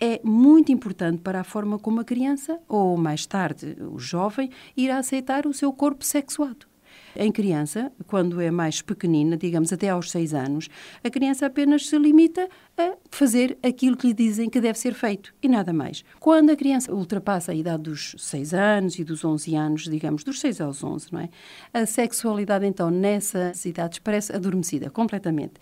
é 0.00 0.20
muito 0.24 0.72
importante 0.72 1.20
para 1.20 1.40
a 1.40 1.44
forma 1.44 1.78
como 1.78 2.00
a 2.00 2.04
criança, 2.04 2.58
ou 2.68 2.96
mais 2.96 3.26
tarde 3.26 3.76
o 3.80 3.98
jovem, 3.98 4.50
irá 4.76 4.98
aceitar 4.98 5.46
o 5.46 5.52
seu 5.52 5.72
corpo 5.72 6.04
sexuado. 6.04 6.66
Em 7.16 7.30
criança, 7.30 7.92
quando 8.06 8.40
é 8.40 8.50
mais 8.50 8.82
pequenina, 8.82 9.36
digamos 9.36 9.72
até 9.72 9.88
aos 9.88 10.10
seis 10.10 10.34
anos, 10.34 10.68
a 11.02 11.10
criança 11.10 11.46
apenas 11.46 11.86
se 11.86 11.96
limita 11.96 12.48
a 12.76 12.94
fazer 13.10 13.56
aquilo 13.62 13.96
que 13.96 14.08
lhe 14.08 14.14
dizem 14.14 14.50
que 14.50 14.60
deve 14.60 14.78
ser 14.78 14.94
feito 14.94 15.32
e 15.42 15.48
nada 15.48 15.72
mais. 15.72 16.04
Quando 16.18 16.50
a 16.50 16.56
criança 16.56 16.92
ultrapassa 16.92 17.52
a 17.52 17.54
idade 17.54 17.84
dos 17.84 18.16
seis 18.18 18.52
anos 18.52 18.98
e 18.98 19.04
dos 19.04 19.24
onze 19.24 19.54
anos, 19.54 19.84
digamos, 19.84 20.24
dos 20.24 20.40
seis 20.40 20.60
aos 20.60 20.82
onze, 20.82 21.06
não 21.12 21.20
é? 21.20 21.28
A 21.72 21.86
sexualidade, 21.86 22.66
então, 22.66 22.90
nessas 22.90 23.64
idades 23.64 23.98
parece 23.98 24.34
adormecida 24.34 24.90
completamente. 24.90 25.54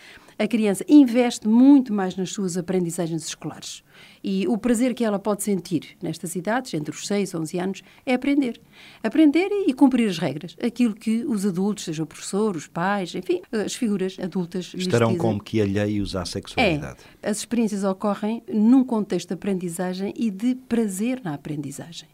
A 0.43 0.49
criança 0.49 0.85
investe 0.89 1.47
muito 1.47 1.93
mais 1.93 2.17
nas 2.17 2.33
suas 2.33 2.59
aprendizagens 2.59 3.25
escolares. 3.25 3.85
E 4.25 4.45
o 4.49 4.59
prazer 4.59 4.93
que 4.93 5.05
ela 5.05 5.17
pode 5.17 5.45
sentir 5.45 5.97
nestas 6.03 6.35
idades, 6.35 6.75
entre 6.75 6.93
os 6.93 7.07
6 7.07 7.31
e 7.31 7.37
11 7.37 7.59
anos, 7.61 7.83
é 8.05 8.13
aprender. 8.13 8.61
Aprender 9.05 9.49
e 9.69 9.73
cumprir 9.73 10.09
as 10.09 10.19
regras. 10.19 10.57
Aquilo 10.61 10.95
que 10.95 11.25
os 11.27 11.47
adultos, 11.47 11.85
seja 11.85 12.03
o 12.03 12.07
professor, 12.07 12.57
os 12.57 12.67
pais, 12.67 13.15
enfim, 13.15 13.41
as 13.53 13.75
figuras 13.75 14.17
adultas 14.21 14.75
Estarão 14.75 15.17
como 15.17 15.41
que 15.41 15.61
alheios 15.61 16.17
à 16.17 16.25
sexualidade. 16.25 16.99
É, 17.23 17.31
as 17.31 17.37
experiências 17.37 17.85
ocorrem 17.85 18.43
num 18.53 18.83
contexto 18.83 19.29
de 19.29 19.35
aprendizagem 19.35 20.13
e 20.17 20.29
de 20.29 20.57
prazer 20.57 21.21
na 21.23 21.35
aprendizagem 21.35 22.09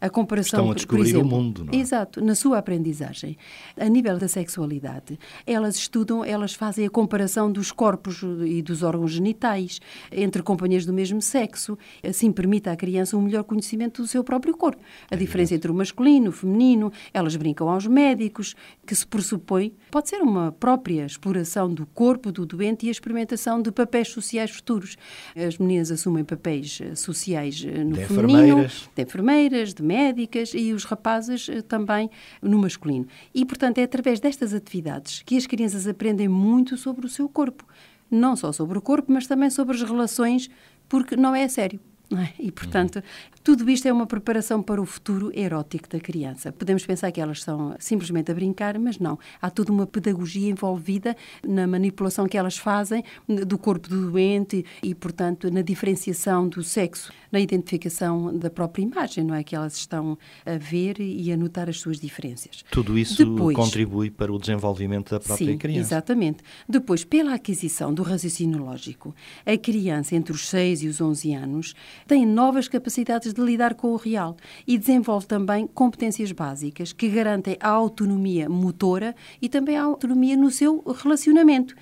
a 0.00 0.08
comparação. 0.08 0.60
Estão 0.60 0.70
a 0.70 0.74
descobrir 0.74 1.08
exemplo, 1.10 1.26
o 1.26 1.30
mundo, 1.30 1.64
não 1.64 1.72
é? 1.72 1.76
Exato, 1.76 2.24
na 2.24 2.34
sua 2.34 2.58
aprendizagem. 2.58 3.36
A 3.76 3.88
nível 3.88 4.18
da 4.18 4.28
sexualidade, 4.28 5.18
elas 5.46 5.76
estudam, 5.76 6.24
elas 6.24 6.54
fazem 6.54 6.86
a 6.86 6.90
comparação 6.90 7.50
dos 7.50 7.70
corpos 7.70 8.22
e 8.46 8.62
dos 8.62 8.82
órgãos 8.82 9.12
genitais 9.12 9.80
entre 10.10 10.42
companheiros 10.42 10.86
do 10.86 10.92
mesmo 10.92 11.20
sexo. 11.20 11.76
Assim 12.02 12.32
permite 12.32 12.68
à 12.68 12.76
criança 12.76 13.16
um 13.16 13.22
melhor 13.22 13.44
conhecimento 13.44 14.02
do 14.02 14.08
seu 14.08 14.24
próprio 14.24 14.56
corpo. 14.56 14.82
A 15.10 15.14
é 15.14 15.18
diferença 15.18 15.54
entre 15.54 15.70
o 15.70 15.74
masculino, 15.74 16.30
o 16.30 16.32
feminino, 16.32 16.92
elas 17.12 17.36
brincam 17.36 17.68
aos 17.68 17.86
médicos, 17.86 18.54
que 18.86 18.94
se 18.94 19.06
pressupõe 19.06 19.72
pode 19.90 20.08
ser 20.08 20.22
uma 20.22 20.52
própria 20.52 21.04
exploração 21.04 21.72
do 21.72 21.86
corpo 21.86 22.30
do 22.30 22.46
doente 22.46 22.86
e 22.86 22.88
a 22.88 22.92
experimentação 22.92 23.60
de 23.60 23.70
papéis 23.72 24.08
sociais 24.08 24.50
futuros. 24.50 24.96
As 25.36 25.58
meninas 25.58 25.90
assumem 25.90 26.24
papéis 26.24 26.80
eh, 26.80 26.94
sociais 26.94 27.64
eh, 27.66 27.84
no 27.84 27.96
de 27.96 28.04
feminino, 28.06 28.38
enfermeiras. 28.38 28.88
de 28.94 29.02
enfermeiras, 29.02 29.74
de 29.74 29.82
médicas 29.90 30.52
e 30.54 30.72
os 30.72 30.84
rapazes 30.84 31.48
eh, 31.48 31.62
também 31.62 32.08
no 32.40 32.58
masculino. 32.58 33.06
E, 33.34 33.44
portanto, 33.44 33.78
é 33.78 33.82
através 33.82 34.20
destas 34.20 34.54
atividades 34.54 35.22
que 35.24 35.36
as 35.36 35.46
crianças 35.46 35.86
aprendem 35.86 36.28
muito 36.28 36.76
sobre 36.76 37.06
o 37.06 37.08
seu 37.08 37.28
corpo. 37.28 37.64
Não 38.08 38.36
só 38.36 38.52
sobre 38.52 38.78
o 38.78 38.80
corpo, 38.80 39.12
mas 39.12 39.26
também 39.26 39.50
sobre 39.50 39.74
as 39.76 39.82
relações, 39.82 40.48
porque 40.88 41.16
não 41.16 41.34
é 41.34 41.48
sério. 41.48 41.80
É? 42.12 42.28
E, 42.40 42.50
portanto, 42.50 43.02
tudo 43.42 43.70
isto 43.70 43.88
é 43.88 43.92
uma 43.92 44.06
preparação 44.06 44.62
para 44.62 44.80
o 44.80 44.84
futuro 44.84 45.30
erótico 45.34 45.88
da 45.88 45.98
criança. 45.98 46.52
Podemos 46.52 46.84
pensar 46.84 47.10
que 47.10 47.20
elas 47.20 47.38
estão 47.38 47.74
simplesmente 47.78 48.30
a 48.30 48.34
brincar, 48.34 48.78
mas 48.78 48.98
não. 48.98 49.18
Há 49.40 49.48
toda 49.48 49.72
uma 49.72 49.86
pedagogia 49.86 50.50
envolvida 50.50 51.16
na 51.46 51.66
manipulação 51.66 52.26
que 52.26 52.36
elas 52.36 52.58
fazem 52.58 53.02
do 53.26 53.56
corpo 53.56 53.88
do 53.88 54.10
doente 54.10 54.64
e, 54.82 54.94
portanto, 54.94 55.50
na 55.50 55.62
diferenciação 55.62 56.48
do 56.48 56.62
sexo, 56.62 57.12
na 57.32 57.40
identificação 57.40 58.36
da 58.36 58.50
própria 58.50 58.82
imagem, 58.82 59.24
não 59.24 59.34
é? 59.34 59.42
Que 59.42 59.56
elas 59.56 59.76
estão 59.76 60.18
a 60.44 60.58
ver 60.58 61.00
e 61.00 61.32
a 61.32 61.36
notar 61.36 61.68
as 61.70 61.80
suas 61.80 61.98
diferenças. 61.98 62.62
Tudo 62.70 62.98
isso 62.98 63.24
Depois, 63.24 63.56
contribui 63.56 64.10
para 64.10 64.30
o 64.30 64.38
desenvolvimento 64.38 65.10
da 65.10 65.20
própria 65.20 65.52
sim, 65.52 65.58
criança. 65.58 65.80
Exatamente. 65.80 66.42
Depois, 66.68 67.04
pela 67.04 67.34
aquisição 67.34 67.94
do 67.94 68.02
raciocínio 68.02 68.58
lógico, 68.62 69.14
a 69.46 69.56
criança 69.56 70.14
entre 70.14 70.32
os 70.32 70.46
6 70.48 70.82
e 70.82 70.88
os 70.88 71.00
11 71.00 71.34
anos 71.34 71.74
tem 72.06 72.26
novas 72.26 72.68
capacidades 72.68 73.29
de 73.32 73.40
lidar 73.40 73.74
com 73.74 73.92
o 73.92 73.96
real 73.96 74.36
e 74.66 74.78
desenvolve 74.78 75.26
também 75.26 75.66
competências 75.66 76.32
básicas 76.32 76.92
que 76.92 77.08
garantem 77.08 77.56
a 77.60 77.68
autonomia 77.68 78.48
motora 78.48 79.14
e 79.40 79.48
também 79.48 79.76
a 79.76 79.82
autonomia 79.82 80.36
no 80.36 80.50
seu 80.50 80.82
relacionamento. 81.02 81.74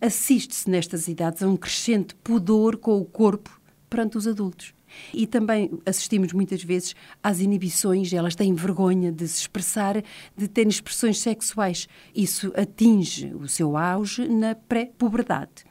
Assiste-se 0.00 0.70
nestas 0.70 1.08
idades 1.08 1.42
a 1.42 1.48
um 1.48 1.56
crescente 1.56 2.14
pudor 2.16 2.76
com 2.76 2.98
o 2.98 3.04
corpo 3.04 3.60
perante 3.90 4.16
os 4.16 4.26
adultos. 4.26 4.74
E 5.12 5.26
também 5.26 5.70
assistimos 5.84 6.32
muitas 6.32 6.62
vezes 6.62 6.94
às 7.22 7.40
inibições, 7.40 8.12
elas 8.12 8.34
têm 8.34 8.54
vergonha 8.54 9.12
de 9.12 9.26
se 9.28 9.40
expressar, 9.40 10.02
de 10.36 10.48
terem 10.48 10.70
expressões 10.70 11.18
sexuais. 11.18 11.88
Isso 12.14 12.52
atinge 12.56 13.34
o 13.34 13.48
seu 13.48 13.76
auge 13.76 14.28
na 14.28 14.54
pré-puberdade. 14.54 15.67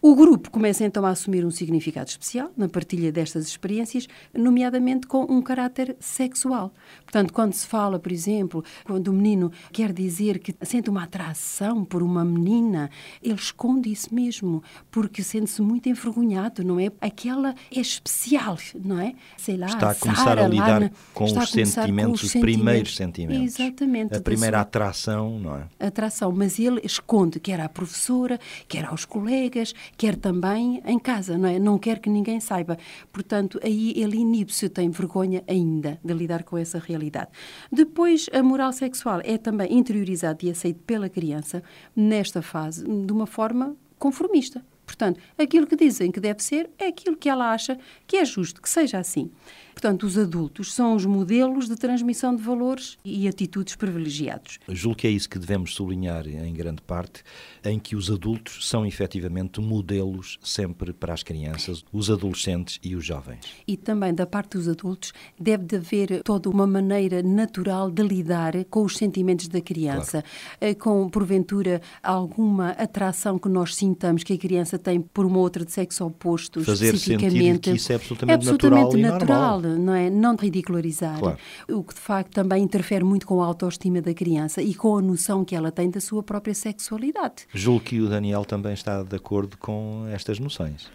O 0.00 0.14
grupo 0.14 0.48
começa 0.50 0.84
então 0.84 1.04
a 1.04 1.10
assumir 1.10 1.44
um 1.44 1.50
significado 1.50 2.08
especial 2.08 2.52
na 2.56 2.68
partilha 2.68 3.10
destas 3.10 3.48
experiências, 3.48 4.06
nomeadamente 4.32 5.08
com 5.08 5.24
um 5.24 5.42
caráter 5.42 5.96
sexual. 5.98 6.72
Portanto, 7.02 7.32
quando 7.32 7.52
se 7.52 7.66
fala, 7.66 7.98
por 7.98 8.12
exemplo, 8.12 8.64
quando 8.84 9.08
o 9.08 9.12
menino 9.12 9.50
quer 9.72 9.92
dizer 9.92 10.38
que 10.38 10.54
sente 10.62 10.88
uma 10.88 11.02
atração 11.02 11.84
por 11.84 12.00
uma 12.00 12.24
menina, 12.24 12.90
ele 13.20 13.34
esconde 13.34 13.90
isso 13.90 14.14
mesmo, 14.14 14.62
porque 14.88 15.20
sente-se 15.20 15.60
muito 15.60 15.88
envergonhado, 15.88 16.62
não 16.62 16.78
é? 16.78 16.92
Aquela 17.00 17.56
é 17.74 17.80
especial, 17.80 18.56
não 18.84 19.00
é? 19.00 19.14
Sei 19.36 19.56
lá, 19.56 19.66
está 19.66 19.90
a 19.90 19.94
começar 19.96 20.38
a 20.38 20.46
lidar 20.46 20.80
na, 20.80 20.90
com, 21.12 21.24
os 21.24 21.50
sentimentos, 21.50 22.20
com 22.20 22.26
os, 22.26 22.34
os 22.34 22.40
primeiros 22.40 22.94
sentimentos. 22.94 23.58
Exatamente. 23.58 24.14
A 24.14 24.20
primeira 24.20 24.60
atração, 24.60 25.40
não 25.40 25.56
é? 25.56 25.66
Atração, 25.80 26.30
mas 26.30 26.56
ele 26.60 26.80
esconde, 26.84 27.40
quer 27.40 27.58
à 27.58 27.68
professora, 27.68 28.38
quer 28.68 28.84
aos 28.84 29.04
colegas, 29.04 29.74
quer 29.96 30.16
também 30.16 30.82
em 30.84 30.98
casa, 30.98 31.38
não 31.38 31.48
é? 31.48 31.58
Não 31.58 31.78
quer 31.78 31.98
que 31.98 32.10
ninguém 32.10 32.40
saiba. 32.40 32.76
Portanto, 33.12 33.58
aí 33.62 33.92
ele 33.96 34.18
inibe-se, 34.18 34.68
tem 34.68 34.90
vergonha 34.90 35.42
ainda 35.46 35.98
de 36.04 36.14
lidar 36.14 36.42
com 36.42 36.56
essa 36.56 36.78
realidade. 36.78 37.30
Depois, 37.70 38.28
a 38.32 38.42
moral 38.42 38.72
sexual 38.72 39.20
é 39.24 39.38
também 39.38 39.72
interiorizada 39.72 40.44
e 40.44 40.50
aceita 40.50 40.80
pela 40.86 41.08
criança 41.08 41.62
nesta 41.94 42.42
fase 42.42 42.84
de 42.84 43.12
uma 43.12 43.26
forma 43.26 43.76
conformista. 43.98 44.64
Portanto, 44.88 45.20
aquilo 45.36 45.66
que 45.66 45.76
dizem 45.76 46.10
que 46.10 46.18
deve 46.18 46.42
ser 46.42 46.70
é 46.78 46.86
aquilo 46.86 47.14
que 47.14 47.28
ela 47.28 47.52
acha 47.52 47.78
que 48.06 48.16
é 48.16 48.24
justo 48.24 48.62
que 48.62 48.70
seja 48.70 48.98
assim. 48.98 49.30
Portanto, 49.78 50.08
os 50.08 50.18
adultos 50.18 50.74
são 50.74 50.96
os 50.96 51.06
modelos 51.06 51.68
de 51.68 51.76
transmissão 51.76 52.34
de 52.34 52.42
valores 52.42 52.98
e 53.04 53.28
atitudes 53.28 53.76
privilegiados. 53.76 54.58
Julgo 54.68 54.96
que 54.96 55.06
é 55.06 55.10
isso 55.10 55.28
que 55.28 55.38
devemos 55.38 55.72
sublinhar 55.72 56.26
em 56.26 56.52
grande 56.52 56.82
parte, 56.82 57.22
em 57.64 57.78
que 57.78 57.94
os 57.94 58.10
adultos 58.10 58.68
são 58.68 58.84
efetivamente 58.84 59.60
modelos 59.60 60.36
sempre 60.42 60.92
para 60.92 61.14
as 61.14 61.22
crianças, 61.22 61.84
os 61.92 62.10
adolescentes 62.10 62.80
e 62.82 62.96
os 62.96 63.06
jovens. 63.06 63.38
E 63.68 63.76
também 63.76 64.12
da 64.12 64.26
parte 64.26 64.56
dos 64.56 64.66
adultos 64.66 65.12
deve 65.38 65.64
de 65.64 65.76
haver 65.76 66.22
toda 66.24 66.50
uma 66.50 66.66
maneira 66.66 67.22
natural 67.22 67.88
de 67.88 68.02
lidar 68.02 68.64
com 68.64 68.82
os 68.82 68.96
sentimentos 68.96 69.46
da 69.46 69.60
criança, 69.60 70.22
claro. 70.22 70.26
Eh, 70.60 70.74
com 70.74 71.08
porventura 71.08 71.80
alguma 72.02 72.70
atração 72.70 73.38
que 73.38 73.48
nós 73.48 73.76
sintamos 73.76 74.24
que 74.24 74.32
a 74.32 74.38
criança 74.38 74.76
tem 74.76 75.00
por 75.00 75.24
uma 75.24 75.38
outra 75.38 75.64
de 75.64 75.70
sexo 75.70 76.04
oposto, 76.04 76.64
Fazer 76.64 76.94
especificamente. 76.94 77.70
que 77.70 77.76
isso 77.76 77.92
é 77.92 77.94
absolutamente, 77.94 78.32
é 78.32 78.34
absolutamente 78.34 78.96
natural, 78.96 79.60
natural 79.60 79.67
não 79.76 79.94
é? 79.94 80.08
Não 80.08 80.36
ridicularizar. 80.36 81.18
Claro. 81.18 81.38
O 81.68 81.82
que 81.82 81.94
de 81.94 82.00
facto 82.00 82.32
também 82.32 82.62
interfere 82.62 83.04
muito 83.04 83.26
com 83.26 83.42
a 83.42 83.46
autoestima 83.46 84.00
da 84.00 84.14
criança 84.14 84.62
e 84.62 84.74
com 84.74 84.96
a 84.96 85.02
noção 85.02 85.44
que 85.44 85.54
ela 85.54 85.72
tem 85.72 85.90
da 85.90 86.00
sua 86.00 86.22
própria 86.22 86.54
sexualidade. 86.54 87.46
Julgo 87.52 87.84
que 87.84 88.00
o 88.00 88.08
Daniel 88.08 88.44
também 88.44 88.72
está 88.72 89.02
de 89.02 89.16
acordo 89.16 89.56
com 89.58 90.06
estas 90.12 90.38
noções. 90.38 90.90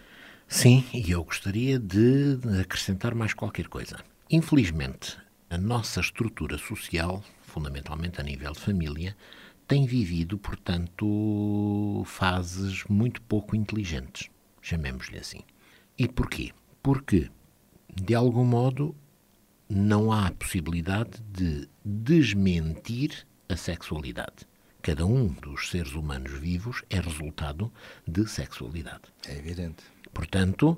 Sim, 0.48 0.84
e 0.94 1.12
eu 1.12 1.24
gostaria 1.24 1.80
de 1.80 2.40
acrescentar 2.62 3.16
mais 3.16 3.34
qualquer 3.34 3.68
coisa. 3.68 3.98
Infelizmente, 4.30 5.18
a 5.50 5.58
nossa 5.58 6.00
estrutura 6.00 6.58
social, 6.58 7.24
fundamentalmente 7.42 8.20
a 8.20 8.24
nível 8.24 8.52
de 8.52 8.60
família, 8.60 9.16
tem 9.68 9.86
vivido, 9.86 10.38
portanto, 10.38 12.04
fases 12.06 12.84
muito 12.90 13.22
pouco 13.22 13.56
inteligentes, 13.56 14.30
chamemos-lhe 14.62 15.18
assim. 15.18 15.42
E 15.98 16.08
porquê? 16.08 16.52
Porque 16.82 17.30
de 17.96 18.16
algum 18.16 18.46
modo, 18.46 18.96
não 19.70 20.12
há 20.12 20.32
possibilidade 20.32 21.22
de 21.32 21.68
desmentir 21.84 23.26
a 23.48 23.56
sexualidade. 23.56 24.48
Cada 24.82 25.06
um 25.06 25.28
dos 25.28 25.70
seres 25.70 25.94
humanos 25.94 26.34
vivos 26.40 26.84
é 26.90 27.00
resultado 27.00 27.72
de 28.08 28.28
sexualidade. 28.28 29.04
É 29.28 29.38
evidente. 29.38 29.84
Portanto, 30.14 30.78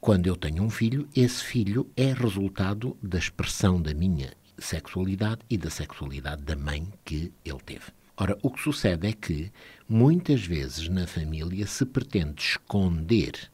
Quando 0.00 0.28
eu 0.28 0.36
tenho 0.36 0.62
um 0.62 0.70
filho, 0.70 1.08
esse 1.14 1.42
filho 1.42 1.90
é 1.96 2.12
resultado 2.12 2.96
da 3.02 3.18
expressão 3.18 3.82
da 3.82 3.92
minha 3.92 4.32
sexualidade 4.56 5.40
e 5.50 5.58
da 5.58 5.70
sexualidade 5.70 6.42
da 6.42 6.54
mãe 6.54 6.86
que 7.04 7.32
ele 7.44 7.58
teve. 7.64 7.86
Ora, 8.16 8.38
o 8.42 8.50
que 8.50 8.62
sucede 8.62 9.08
é 9.08 9.12
que 9.12 9.52
muitas 9.88 10.44
vezes 10.44 10.88
na 10.88 11.06
família 11.06 11.66
se 11.66 11.84
pretende 11.84 12.40
esconder, 12.40 13.50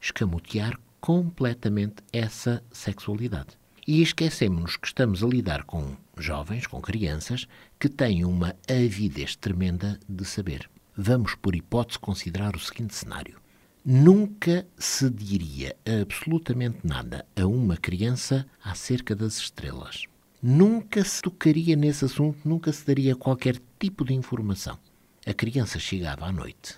escamotear 0.00 0.78
completamente 1.06 2.02
essa 2.12 2.60
sexualidade. 2.68 3.50
E 3.86 4.02
esquecemos-nos 4.02 4.76
que 4.76 4.88
estamos 4.88 5.22
a 5.22 5.28
lidar 5.28 5.62
com 5.62 5.96
jovens, 6.18 6.66
com 6.66 6.80
crianças, 6.80 7.46
que 7.78 7.88
têm 7.88 8.24
uma 8.24 8.56
avidez 8.68 9.36
tremenda 9.36 10.00
de 10.08 10.24
saber. 10.24 10.68
Vamos, 10.96 11.36
por 11.36 11.54
hipótese, 11.54 12.00
considerar 12.00 12.56
o 12.56 12.58
seguinte 12.58 12.96
cenário. 12.96 13.38
Nunca 13.84 14.66
se 14.76 15.08
diria 15.08 15.76
absolutamente 16.02 16.78
nada 16.82 17.24
a 17.36 17.46
uma 17.46 17.76
criança 17.76 18.44
acerca 18.64 19.14
das 19.14 19.38
estrelas 19.38 20.06
nunca 20.42 21.02
se 21.02 21.22
tocaria 21.22 21.74
nesse 21.74 22.04
assunto, 22.04 22.38
nunca 22.44 22.70
se 22.72 22.86
daria 22.86 23.16
qualquer 23.16 23.60
tipo 23.80 24.04
de 24.04 24.14
informação. 24.14 24.78
A 25.26 25.32
criança 25.32 25.78
chegava 25.78 26.26
à 26.26 26.30
noite 26.30 26.76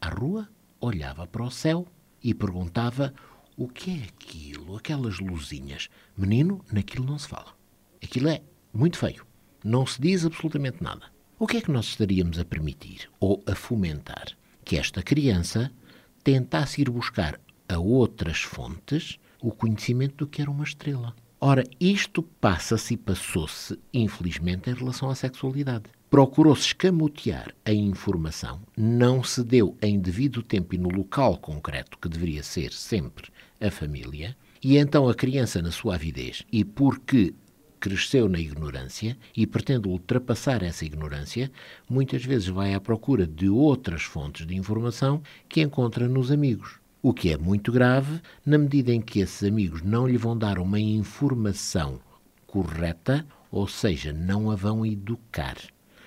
à 0.00 0.08
rua, 0.10 0.48
olhava 0.78 1.26
para 1.26 1.42
o 1.42 1.50
céu 1.50 1.86
e 2.22 2.34
perguntava 2.34 3.14
o 3.56 3.68
que 3.68 3.90
é 3.90 4.04
aquilo, 4.04 4.76
aquelas 4.76 5.18
luzinhas. 5.18 5.88
Menino, 6.16 6.64
naquilo 6.70 7.06
não 7.06 7.18
se 7.18 7.28
fala. 7.28 7.56
Aquilo 8.02 8.28
é 8.28 8.42
muito 8.72 8.98
feio. 8.98 9.26
Não 9.64 9.86
se 9.86 10.00
diz 10.00 10.24
absolutamente 10.24 10.82
nada. 10.82 11.06
O 11.38 11.46
que 11.46 11.56
é 11.56 11.60
que 11.60 11.70
nós 11.70 11.86
estaríamos 11.86 12.38
a 12.38 12.44
permitir 12.44 13.10
ou 13.18 13.42
a 13.46 13.54
fomentar? 13.54 14.36
Que 14.64 14.76
esta 14.76 15.02
criança 15.02 15.72
tentasse 16.22 16.80
ir 16.80 16.90
buscar 16.90 17.40
a 17.68 17.78
outras 17.78 18.42
fontes 18.42 19.18
o 19.40 19.50
conhecimento 19.50 20.16
do 20.16 20.26
que 20.26 20.42
era 20.42 20.50
uma 20.50 20.64
estrela. 20.64 21.14
Ora, 21.40 21.64
isto 21.78 22.22
passa-se 22.22 22.94
e 22.94 22.96
passou-se, 22.96 23.78
infelizmente, 23.92 24.70
em 24.70 24.74
relação 24.74 25.10
à 25.10 25.14
sexualidade. 25.14 25.84
Procurou-se 26.08 26.68
escamotear 26.68 27.54
a 27.64 27.72
informação, 27.72 28.62
não 28.76 29.22
se 29.22 29.44
deu 29.44 29.76
em 29.82 29.98
devido 29.98 30.42
tempo 30.42 30.74
e 30.74 30.78
no 30.78 30.88
local 30.88 31.36
concreto 31.36 31.98
que 31.98 32.08
deveria 32.08 32.42
ser 32.42 32.72
sempre 32.72 33.30
a 33.60 33.70
família, 33.70 34.36
e 34.62 34.76
então 34.76 35.08
a 35.08 35.14
criança, 35.14 35.62
na 35.62 35.70
sua 35.70 35.94
avidez, 35.94 36.42
e 36.52 36.64
porque 36.64 37.34
cresceu 37.78 38.28
na 38.28 38.40
ignorância 38.40 39.16
e 39.36 39.46
pretende 39.46 39.88
ultrapassar 39.88 40.62
essa 40.62 40.84
ignorância, 40.84 41.50
muitas 41.88 42.24
vezes 42.24 42.48
vai 42.48 42.74
à 42.74 42.80
procura 42.80 43.26
de 43.26 43.48
outras 43.48 44.02
fontes 44.02 44.46
de 44.46 44.56
informação 44.56 45.22
que 45.48 45.60
encontra 45.60 46.08
nos 46.08 46.32
amigos. 46.32 46.80
O 47.02 47.14
que 47.14 47.32
é 47.32 47.36
muito 47.36 47.70
grave 47.70 48.20
na 48.44 48.58
medida 48.58 48.92
em 48.92 49.00
que 49.00 49.20
esses 49.20 49.46
amigos 49.46 49.82
não 49.82 50.08
lhe 50.08 50.16
vão 50.16 50.36
dar 50.36 50.58
uma 50.58 50.80
informação 50.80 52.00
correta, 52.46 53.24
ou 53.50 53.68
seja, 53.68 54.12
não 54.12 54.50
a 54.50 54.56
vão 54.56 54.84
educar. 54.84 55.56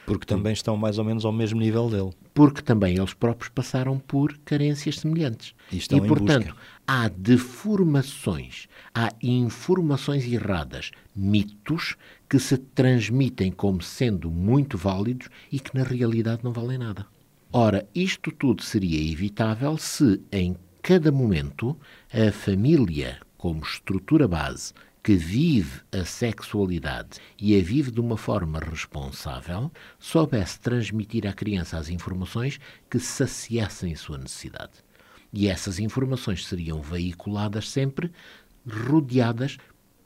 Porque 0.10 0.26
também 0.26 0.54
estão 0.54 0.76
mais 0.76 0.98
ou 0.98 1.06
menos 1.06 1.24
ao 1.24 1.32
mesmo 1.32 1.60
nível 1.60 1.90
dele. 1.90 2.10
Porque 2.34 2.62
também 2.62 2.98
eles 2.98 3.14
próprios 3.14 3.50
passaram 3.50 4.00
por 4.00 4.38
carências 4.40 5.00
semelhantes. 5.00 5.54
E, 5.72 5.78
estão 5.78 5.98
e 5.98 6.08
portanto, 6.08 6.56
há 6.88 7.08
deformações, 7.08 8.68
há 8.94 9.14
informações 9.22 10.26
erradas, 10.26 10.90
mitos 11.16 11.96
que 12.28 12.40
se 12.40 12.58
transmitem 12.58 13.52
como 13.52 13.82
sendo 13.84 14.32
muito 14.32 14.78
válidos 14.78 15.30
e 15.52 15.60
que 15.60 15.78
na 15.78 15.84
realidade 15.84 16.44
não 16.44 16.52
valem 16.52 16.80
nada. 16.80 17.06
Ora, 17.54 17.88
isto 17.94 18.32
tudo 18.32 18.64
seria 18.64 19.12
evitável 19.12 19.78
se, 19.78 20.22
em 20.32 20.56
cada 20.82 21.12
momento, 21.12 21.78
a 22.12 22.32
família, 22.32 23.20
como 23.38 23.62
estrutura 23.64 24.28
base, 24.28 24.74
que 25.02 25.16
vive 25.16 25.82
a 25.92 26.04
sexualidade 26.04 27.20
e 27.38 27.58
a 27.58 27.64
vive 27.64 27.92
de 27.92 28.00
uma 28.00 28.18
forma 28.18 28.60
responsável, 28.60 29.72
soubesse 29.98 30.60
transmitir 30.60 31.26
à 31.26 31.34
criança 31.34 31.78
as 31.78 31.90
informações 31.90 32.60
que 32.90 33.00
saciassem 33.00 33.96
sua 33.96 34.18
necessidade. 34.18 34.84
E 35.32 35.48
essas 35.48 35.80
informações 35.80 36.46
seriam 36.46 36.82
veiculadas 36.82 37.70
sempre 37.70 38.12
rodeadas 38.68 39.58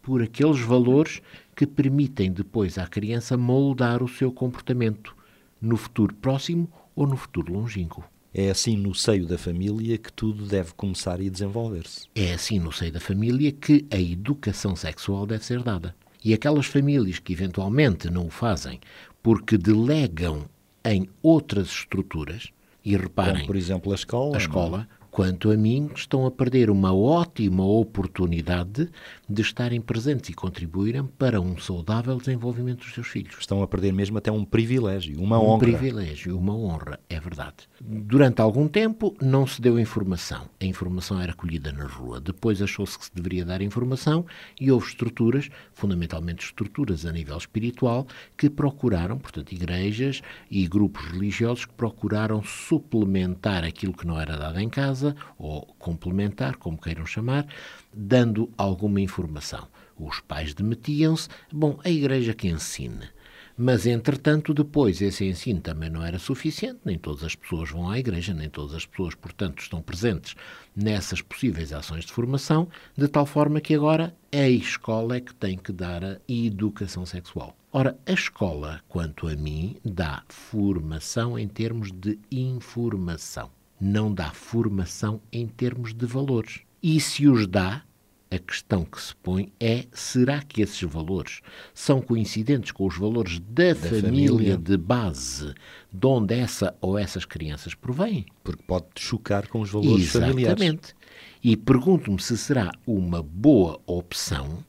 por 0.01 0.21
aqueles 0.21 0.59
valores 0.59 1.21
que 1.55 1.65
permitem 1.65 2.31
depois 2.31 2.77
à 2.77 2.85
criança 2.85 3.37
moldar 3.37 4.03
o 4.03 4.07
seu 4.07 4.31
comportamento 4.31 5.15
no 5.61 5.77
futuro 5.77 6.13
próximo 6.15 6.69
ou 6.95 7.07
no 7.07 7.15
futuro 7.15 7.53
longínquo. 7.53 8.12
É 8.33 8.49
assim 8.49 8.75
no 8.75 8.95
seio 8.95 9.27
da 9.27 9.37
família 9.37 9.97
que 9.97 10.11
tudo 10.11 10.45
deve 10.45 10.73
começar 10.73 11.21
e 11.21 11.29
desenvolver-se. 11.29 12.07
É 12.15 12.33
assim 12.33 12.59
no 12.59 12.71
seio 12.71 12.91
da 12.91 12.99
família 12.99 13.51
que 13.51 13.85
a 13.91 13.99
educação 13.99 14.75
sexual 14.75 15.25
deve 15.25 15.45
ser 15.45 15.61
dada. 15.61 15.95
E 16.23 16.33
aquelas 16.33 16.65
famílias 16.65 17.19
que 17.19 17.33
eventualmente 17.33 18.09
não 18.09 18.27
o 18.27 18.31
fazem 18.31 18.79
porque 19.21 19.57
delegam 19.57 20.45
em 20.83 21.07
outras 21.21 21.67
estruturas, 21.67 22.51
e 22.83 22.97
reparem. 22.97 23.35
Como, 23.35 23.47
por 23.47 23.55
exemplo, 23.55 23.91
a 23.91 23.95
escola. 23.95 24.35
A 24.35 24.39
escola, 24.39 24.89
Quanto 25.13 25.51
a 25.51 25.55
mim, 25.55 25.91
estão 25.95 26.25
a 26.25 26.31
perder 26.31 26.71
uma 26.71 26.91
ótima 26.91 27.63
oportunidade 27.63 28.89
de 29.29 29.41
estarem 29.43 29.79
presentes 29.79 30.31
e 30.31 30.33
contribuírem 30.33 31.05
para 31.05 31.39
um 31.39 31.55
saudável 31.55 32.17
desenvolvimento 32.17 32.79
dos 32.79 32.95
seus 32.95 33.05
filhos. 33.05 33.35
Estão 33.39 33.61
a 33.61 33.67
perder 33.67 33.93
mesmo 33.93 34.17
até 34.17 34.31
um 34.31 34.43
privilégio, 34.43 35.21
uma 35.21 35.37
um 35.37 35.43
honra. 35.43 35.55
Um 35.55 35.59
privilégio, 35.59 36.35
uma 36.35 36.55
honra, 36.55 36.99
é 37.07 37.19
verdade. 37.19 37.69
Durante 37.79 38.41
algum 38.41 38.67
tempo 38.67 39.15
não 39.21 39.45
se 39.45 39.61
deu 39.61 39.79
informação. 39.79 40.49
A 40.59 40.65
informação 40.65 41.21
era 41.21 41.31
colhida 41.31 41.71
na 41.71 41.85
rua. 41.85 42.19
Depois 42.19 42.59
achou-se 42.59 42.97
que 42.97 43.05
se 43.05 43.11
deveria 43.13 43.45
dar 43.45 43.61
informação 43.61 44.25
e 44.59 44.71
houve 44.71 44.87
estruturas, 44.87 45.47
fundamentalmente 45.75 46.43
estruturas 46.43 47.05
a 47.05 47.11
nível 47.11 47.37
espiritual, 47.37 48.07
que 48.35 48.49
procuraram, 48.49 49.19
portanto, 49.19 49.51
igrejas 49.51 50.23
e 50.49 50.67
grupos 50.67 51.05
religiosos 51.05 51.65
que 51.65 51.73
procuraram 51.73 52.41
suplementar 52.41 53.63
aquilo 53.63 53.93
que 53.93 54.07
não 54.07 54.19
era 54.19 54.35
dado 54.35 54.59
em 54.59 54.69
casa 54.69 55.02
casa 55.03 55.15
ou 55.37 55.65
complementar, 55.77 56.55
como 56.55 56.77
queiram 56.77 57.05
chamar, 57.05 57.45
dando 57.93 58.49
alguma 58.57 59.01
informação. 59.01 59.67
Os 59.97 60.19
pais 60.21 60.53
demitiam-se, 60.53 61.27
bom, 61.51 61.79
a 61.83 61.89
igreja 61.89 62.33
que 62.33 62.47
ensine. 62.47 63.09
Mas, 63.55 63.85
entretanto, 63.85 64.51
depois 64.51 64.99
esse 64.99 65.25
ensino 65.25 65.61
também 65.61 65.87
não 65.87 66.03
era 66.03 66.17
suficiente, 66.17 66.79
nem 66.83 66.97
todas 66.97 67.23
as 67.23 67.35
pessoas 67.35 67.69
vão 67.69 67.87
à 67.87 67.99
igreja, 67.99 68.33
nem 68.33 68.49
todas 68.49 68.73
as 68.73 68.83
pessoas, 68.83 69.13
portanto, 69.13 69.59
estão 69.59 69.79
presentes 69.79 70.35
nessas 70.75 71.21
possíveis 71.21 71.71
ações 71.71 72.03
de 72.03 72.11
formação, 72.11 72.67
de 72.97 73.07
tal 73.07 73.27
forma 73.27 73.61
que 73.61 73.75
agora 73.75 74.15
a 74.31 74.49
escola 74.49 75.17
é 75.17 75.21
que 75.21 75.35
tem 75.35 75.55
que 75.55 75.71
dar 75.71 76.03
a 76.03 76.19
educação 76.27 77.05
sexual. 77.05 77.55
Ora, 77.71 77.95
a 78.07 78.11
escola, 78.11 78.81
quanto 78.87 79.27
a 79.27 79.35
mim, 79.35 79.75
dá 79.85 80.23
formação 80.29 81.37
em 81.37 81.47
termos 81.47 81.91
de 81.91 82.17
informação 82.31 83.51
não 83.83 84.13
dá 84.13 84.31
formação 84.31 85.21
em 85.31 85.45
termos 85.45 85.93
de 85.93 86.05
valores. 86.05 86.61
E 86.81 86.99
se 87.01 87.27
os 87.27 87.45
dá, 87.45 87.83
a 88.31 88.39
questão 88.39 88.85
que 88.85 88.99
se 88.99 89.13
põe 89.17 89.51
é: 89.59 89.85
será 89.91 90.41
que 90.41 90.61
esses 90.61 90.81
valores 90.81 91.41
são 91.73 92.01
coincidentes 92.01 92.71
com 92.71 92.87
os 92.87 92.97
valores 92.97 93.39
da, 93.39 93.73
da 93.73 93.75
família, 93.75 94.29
família, 94.29 94.57
de 94.57 94.77
base 94.77 95.53
de 95.91 96.07
onde 96.07 96.33
essa 96.33 96.75
ou 96.79 96.97
essas 96.97 97.25
crianças 97.25 97.75
provêm? 97.75 98.25
Porque 98.43 98.63
pode 98.63 98.87
chocar 98.97 99.47
com 99.47 99.59
os 99.59 99.69
valores 99.69 100.03
Exatamente. 100.03 100.31
familiares. 100.31 100.61
Exatamente. 100.61 100.95
E 101.43 101.57
pergunto-me 101.57 102.21
se 102.21 102.37
será 102.37 102.71
uma 102.87 103.21
boa 103.21 103.81
opção 103.85 104.63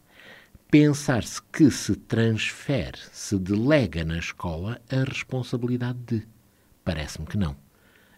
pensar-se 0.70 1.40
que 1.52 1.70
se 1.70 1.94
transfere, 1.94 2.98
se 3.12 3.38
delega 3.38 4.04
na 4.04 4.18
escola 4.18 4.80
a 4.90 5.04
responsabilidade 5.04 5.98
de. 6.04 6.26
Parece-me 6.84 7.26
que 7.26 7.38
não 7.38 7.63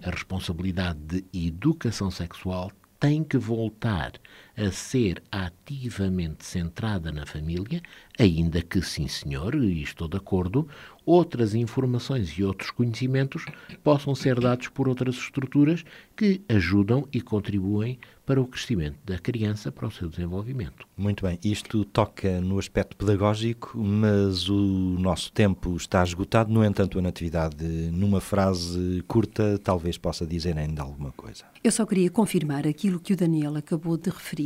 a 0.03 0.11
responsabilidade 0.11 1.01
de 1.01 1.47
educação 1.47 2.11
sexual 2.11 2.71
tem 2.99 3.23
que 3.23 3.39
voltar 3.39 4.13
a 4.57 4.71
ser 4.71 5.23
ativamente 5.31 6.45
centrada 6.45 7.13
na 7.13 7.27
família, 7.27 7.83
ainda 8.19 8.63
que, 8.63 8.81
sim 8.81 9.07
senhor, 9.07 9.55
e 9.55 9.83
estou 9.83 10.09
de 10.09 10.17
acordo, 10.17 10.67
outras 11.05 11.55
informações 11.55 12.31
e 12.31 12.43
outros 12.43 12.71
conhecimentos 12.71 13.45
possam 13.85 14.15
ser 14.15 14.41
dados 14.41 14.69
por 14.69 14.89
outras 14.89 15.17
estruturas 15.17 15.85
que 16.17 16.41
ajudam 16.49 17.07
e 17.13 17.21
contribuem 17.21 17.99
para 18.27 18.41
o 18.41 18.47
crescimento 18.47 18.99
da 19.05 19.17
criança, 19.19 19.71
para 19.71 19.87
o 19.87 19.91
seu 19.91 20.09
desenvolvimento. 20.09 20.85
Muito 20.97 21.25
bem, 21.25 21.39
isto 21.45 21.85
toca 21.85 22.41
no 22.41 22.59
aspecto 22.59 22.97
pedagógico, 22.97 23.79
mas 23.79 24.49
o 24.49 24.57
nosso 24.99 25.31
tempo 25.31 25.77
está 25.77 26.03
esgotado. 26.03 26.53
No 26.53 26.65
entanto, 26.65 26.99
a 26.99 27.03
Natividade, 27.03 27.65
numa 27.93 28.21
frase 28.21 29.05
curta, 29.07 29.61
talvez 29.63 29.97
possa 29.97 30.27
dizer 30.27 30.59
ainda 30.59 30.83
alguma 30.83 31.13
coisa. 31.13 31.45
Eu 31.63 31.71
só 31.71 31.87
queria 31.87 32.11
confirmar 32.11 32.67
aquilo 32.67 32.99
que 32.99 33.13
o 33.13 33.17
Daniel 33.17 33.57
acabou 33.57 33.97
de 33.97 34.11
referir: 34.11 34.46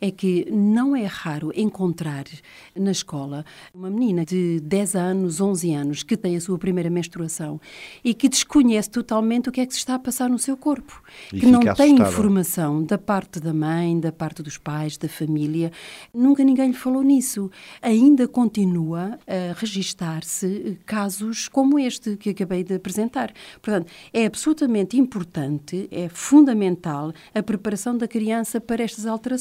é 0.00 0.10
que 0.10 0.46
não 0.50 0.96
é 0.96 1.04
raro 1.04 1.52
encontrar 1.54 2.24
nas 2.74 3.04
escola 3.04 3.44
uma 3.74 3.90
menina 3.90 4.24
de 4.24 4.60
10 4.60 4.96
anos, 4.96 5.40
11 5.40 5.74
anos, 5.74 6.02
que 6.02 6.16
tem 6.16 6.36
a 6.36 6.40
sua 6.40 6.58
primeira 6.58 6.88
menstruação 6.88 7.60
e 8.02 8.14
que 8.14 8.28
desconhece 8.28 8.90
totalmente 8.90 9.48
o 9.48 9.52
que 9.52 9.60
é 9.60 9.66
que 9.66 9.72
se 9.72 9.78
está 9.78 9.94
a 9.96 9.98
passar 9.98 10.30
no 10.30 10.38
seu 10.38 10.56
corpo, 10.56 11.02
E 11.32 11.40
que 11.40 11.46
não 11.46 11.60
tem 11.60 11.70
assustada. 11.70 12.08
informação 12.08 12.82
da 12.82 12.96
parte 12.96 13.38
da 13.38 13.52
mãe, 13.52 14.00
da 14.00 14.10
parte 14.10 14.42
dos 14.42 14.56
pais, 14.56 14.96
da 14.96 15.08
família, 15.08 15.70
nunca 16.12 16.42
ninguém 16.42 16.68
lhe 16.68 16.76
falou 16.76 17.02
nisso. 17.02 17.50
Ainda 17.82 18.26
continua 18.26 19.18
a 19.26 19.54
registar-se 19.58 20.78
casos 20.86 21.48
como 21.48 21.78
este 21.78 22.16
que 22.16 22.30
acabei 22.30 22.64
de 22.64 22.74
apresentar. 22.74 23.32
Portanto, 23.60 23.90
é 24.12 24.24
absolutamente 24.24 24.96
importante, 24.96 25.88
é 25.90 26.08
fundamental 26.08 27.12
a 27.34 27.42
preparação 27.42 27.96
da 27.96 28.08
criança 28.08 28.60
para 28.60 28.82
estas 28.82 29.06
alterações. 29.06 29.33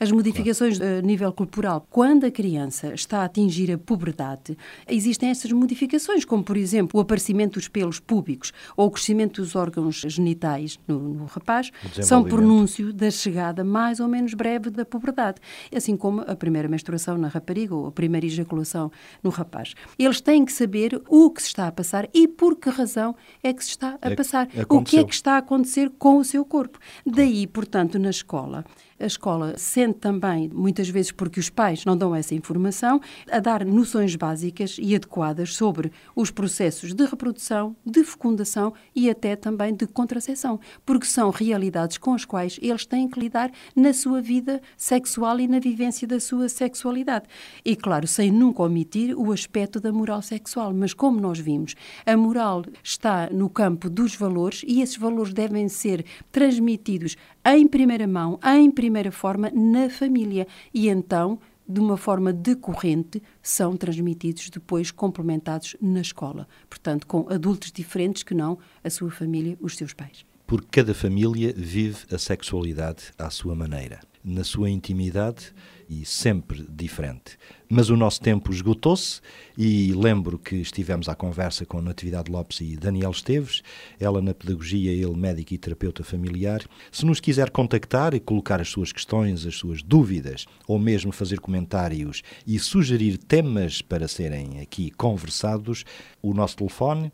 As 0.00 0.10
modificações 0.10 0.80
a 0.80 1.00
nível 1.02 1.32
corporal, 1.32 1.86
quando 1.90 2.24
a 2.24 2.30
criança 2.30 2.92
está 2.94 3.20
a 3.20 3.24
atingir 3.24 3.70
a 3.72 3.78
puberdade, 3.78 4.56
existem 4.88 5.28
essas 5.30 5.50
modificações, 5.52 6.24
como 6.24 6.42
por 6.42 6.56
exemplo 6.56 6.98
o 6.98 7.02
aparecimento 7.02 7.54
dos 7.54 7.68
pelos 7.68 7.98
púbicos 8.00 8.52
ou 8.76 8.86
o 8.86 8.90
crescimento 8.90 9.40
dos 9.40 9.54
órgãos 9.56 9.96
genitais 10.06 10.78
no, 10.86 10.98
no 10.98 11.24
rapaz, 11.26 11.70
são 12.02 12.22
pronúncio 12.24 12.92
da 12.92 13.10
chegada 13.10 13.64
mais 13.64 14.00
ou 14.00 14.08
menos 14.08 14.34
breve 14.34 14.70
da 14.70 14.84
puberdade, 14.84 15.40
assim 15.74 15.96
como 15.96 16.20
a 16.22 16.34
primeira 16.36 16.68
menstruação 16.68 17.16
na 17.18 17.28
rapariga 17.28 17.74
ou 17.74 17.86
a 17.86 17.92
primeira 17.92 18.26
ejaculação 18.26 18.90
no 19.22 19.30
rapaz. 19.30 19.74
Eles 19.98 20.20
têm 20.20 20.44
que 20.44 20.52
saber 20.52 21.00
o 21.08 21.30
que 21.30 21.40
se 21.42 21.48
está 21.48 21.66
a 21.68 21.72
passar 21.72 22.08
e 22.14 22.26
por 22.28 22.56
que 22.56 22.68
razão 22.70 23.14
é 23.42 23.52
que 23.52 23.62
se 23.64 23.70
está 23.70 23.98
a 24.00 24.10
É- 24.10 24.14
passar, 24.14 24.46
o 24.46 24.50
que 24.50 24.60
aconteceu. 24.60 25.00
é 25.00 25.04
que 25.04 25.14
está 25.14 25.32
a 25.34 25.38
acontecer 25.38 25.90
com 25.98 26.18
o 26.18 26.24
seu 26.24 26.44
corpo. 26.44 26.78
Daí, 27.04 27.46
portanto, 27.46 27.98
na 27.98 28.10
escola, 28.10 28.64
a 28.98 29.04
escola 29.26 29.58
sente 29.58 29.98
também, 29.98 30.48
muitas 30.54 30.88
vezes 30.88 31.10
porque 31.10 31.40
os 31.40 31.50
pais 31.50 31.84
não 31.84 31.96
dão 31.96 32.14
essa 32.14 32.32
informação, 32.32 33.00
a 33.28 33.40
dar 33.40 33.64
noções 33.64 34.14
básicas 34.14 34.76
e 34.80 34.94
adequadas 34.94 35.54
sobre 35.54 35.90
os 36.14 36.30
processos 36.30 36.94
de 36.94 37.04
reprodução, 37.04 37.74
de 37.84 38.04
fecundação 38.04 38.72
e 38.94 39.10
até 39.10 39.34
também 39.34 39.74
de 39.74 39.84
contracepção, 39.88 40.60
porque 40.84 41.06
são 41.06 41.30
realidades 41.30 41.98
com 41.98 42.14
as 42.14 42.24
quais 42.24 42.56
eles 42.62 42.86
têm 42.86 43.08
que 43.08 43.18
lidar 43.18 43.50
na 43.74 43.92
sua 43.92 44.22
vida 44.22 44.62
sexual 44.76 45.40
e 45.40 45.48
na 45.48 45.58
vivência 45.58 46.06
da 46.06 46.20
sua 46.20 46.48
sexualidade. 46.48 47.26
E, 47.64 47.74
claro, 47.74 48.06
sem 48.06 48.30
nunca 48.30 48.62
omitir 48.62 49.18
o 49.18 49.32
aspecto 49.32 49.80
da 49.80 49.90
moral 49.90 50.22
sexual, 50.22 50.72
mas 50.72 50.94
como 50.94 51.20
nós 51.20 51.40
vimos, 51.40 51.74
a 52.06 52.16
moral 52.16 52.62
está 52.80 53.28
no 53.32 53.50
campo 53.50 53.90
dos 53.90 54.14
valores 54.14 54.62
e 54.68 54.82
esses 54.82 54.96
valores 54.96 55.34
devem 55.34 55.68
ser 55.68 56.04
transmitidos 56.30 57.16
em 57.54 57.66
primeira 57.68 58.06
mão, 58.06 58.40
em 58.44 58.70
primeira 58.70 59.12
forma, 59.12 59.50
na 59.50 59.88
família. 59.88 60.46
E 60.74 60.88
então, 60.88 61.38
de 61.68 61.80
uma 61.80 61.96
forma 61.96 62.32
decorrente, 62.32 63.22
são 63.42 63.76
transmitidos 63.76 64.50
depois, 64.50 64.90
complementados 64.90 65.76
na 65.80 66.00
escola. 66.00 66.48
Portanto, 66.68 67.06
com 67.06 67.26
adultos 67.28 67.70
diferentes 67.70 68.22
que 68.22 68.34
não 68.34 68.58
a 68.82 68.90
sua 68.90 69.10
família, 69.10 69.56
os 69.60 69.76
seus 69.76 69.92
pais. 69.92 70.24
Porque 70.46 70.68
cada 70.70 70.94
família 70.94 71.52
vive 71.56 72.06
a 72.12 72.18
sexualidade 72.18 73.12
à 73.18 73.30
sua 73.30 73.54
maneira, 73.54 74.00
na 74.24 74.44
sua 74.44 74.70
intimidade 74.70 75.52
e 75.88 76.04
sempre 76.04 76.66
diferente. 76.68 77.38
Mas 77.68 77.90
o 77.90 77.96
nosso 77.96 78.20
tempo 78.20 78.52
esgotou-se 78.52 79.20
e 79.58 79.92
lembro 79.92 80.38
que 80.38 80.56
estivemos 80.56 81.08
à 81.08 81.14
conversa 81.14 81.66
com 81.66 81.82
Natividade 81.82 82.30
Lopes 82.30 82.60
e 82.60 82.76
Daniel 82.76 83.10
Esteves, 83.10 83.62
ela 83.98 84.22
na 84.22 84.32
pedagogia, 84.32 84.92
ele 84.92 85.16
médico 85.16 85.54
e 85.54 85.58
terapeuta 85.58 86.04
familiar. 86.04 86.62
Se 86.92 87.04
nos 87.04 87.18
quiser 87.18 87.50
contactar 87.50 88.14
e 88.14 88.20
colocar 88.20 88.60
as 88.60 88.68
suas 88.68 88.92
questões, 88.92 89.44
as 89.44 89.56
suas 89.56 89.82
dúvidas, 89.82 90.46
ou 90.66 90.78
mesmo 90.78 91.10
fazer 91.12 91.40
comentários 91.40 92.22
e 92.46 92.58
sugerir 92.58 93.18
temas 93.18 93.82
para 93.82 94.06
serem 94.06 94.60
aqui 94.60 94.90
conversados, 94.92 95.84
o 96.22 96.32
nosso 96.32 96.56
telefone 96.56 97.12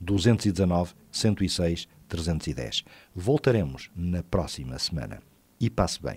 219 0.00 0.92
106 1.10 1.88
310. 2.08 2.84
Voltaremos 3.14 3.90
na 3.96 4.22
próxima 4.22 4.78
semana. 4.78 5.20
E 5.60 5.70
passe 5.70 6.00
bem. 6.02 6.16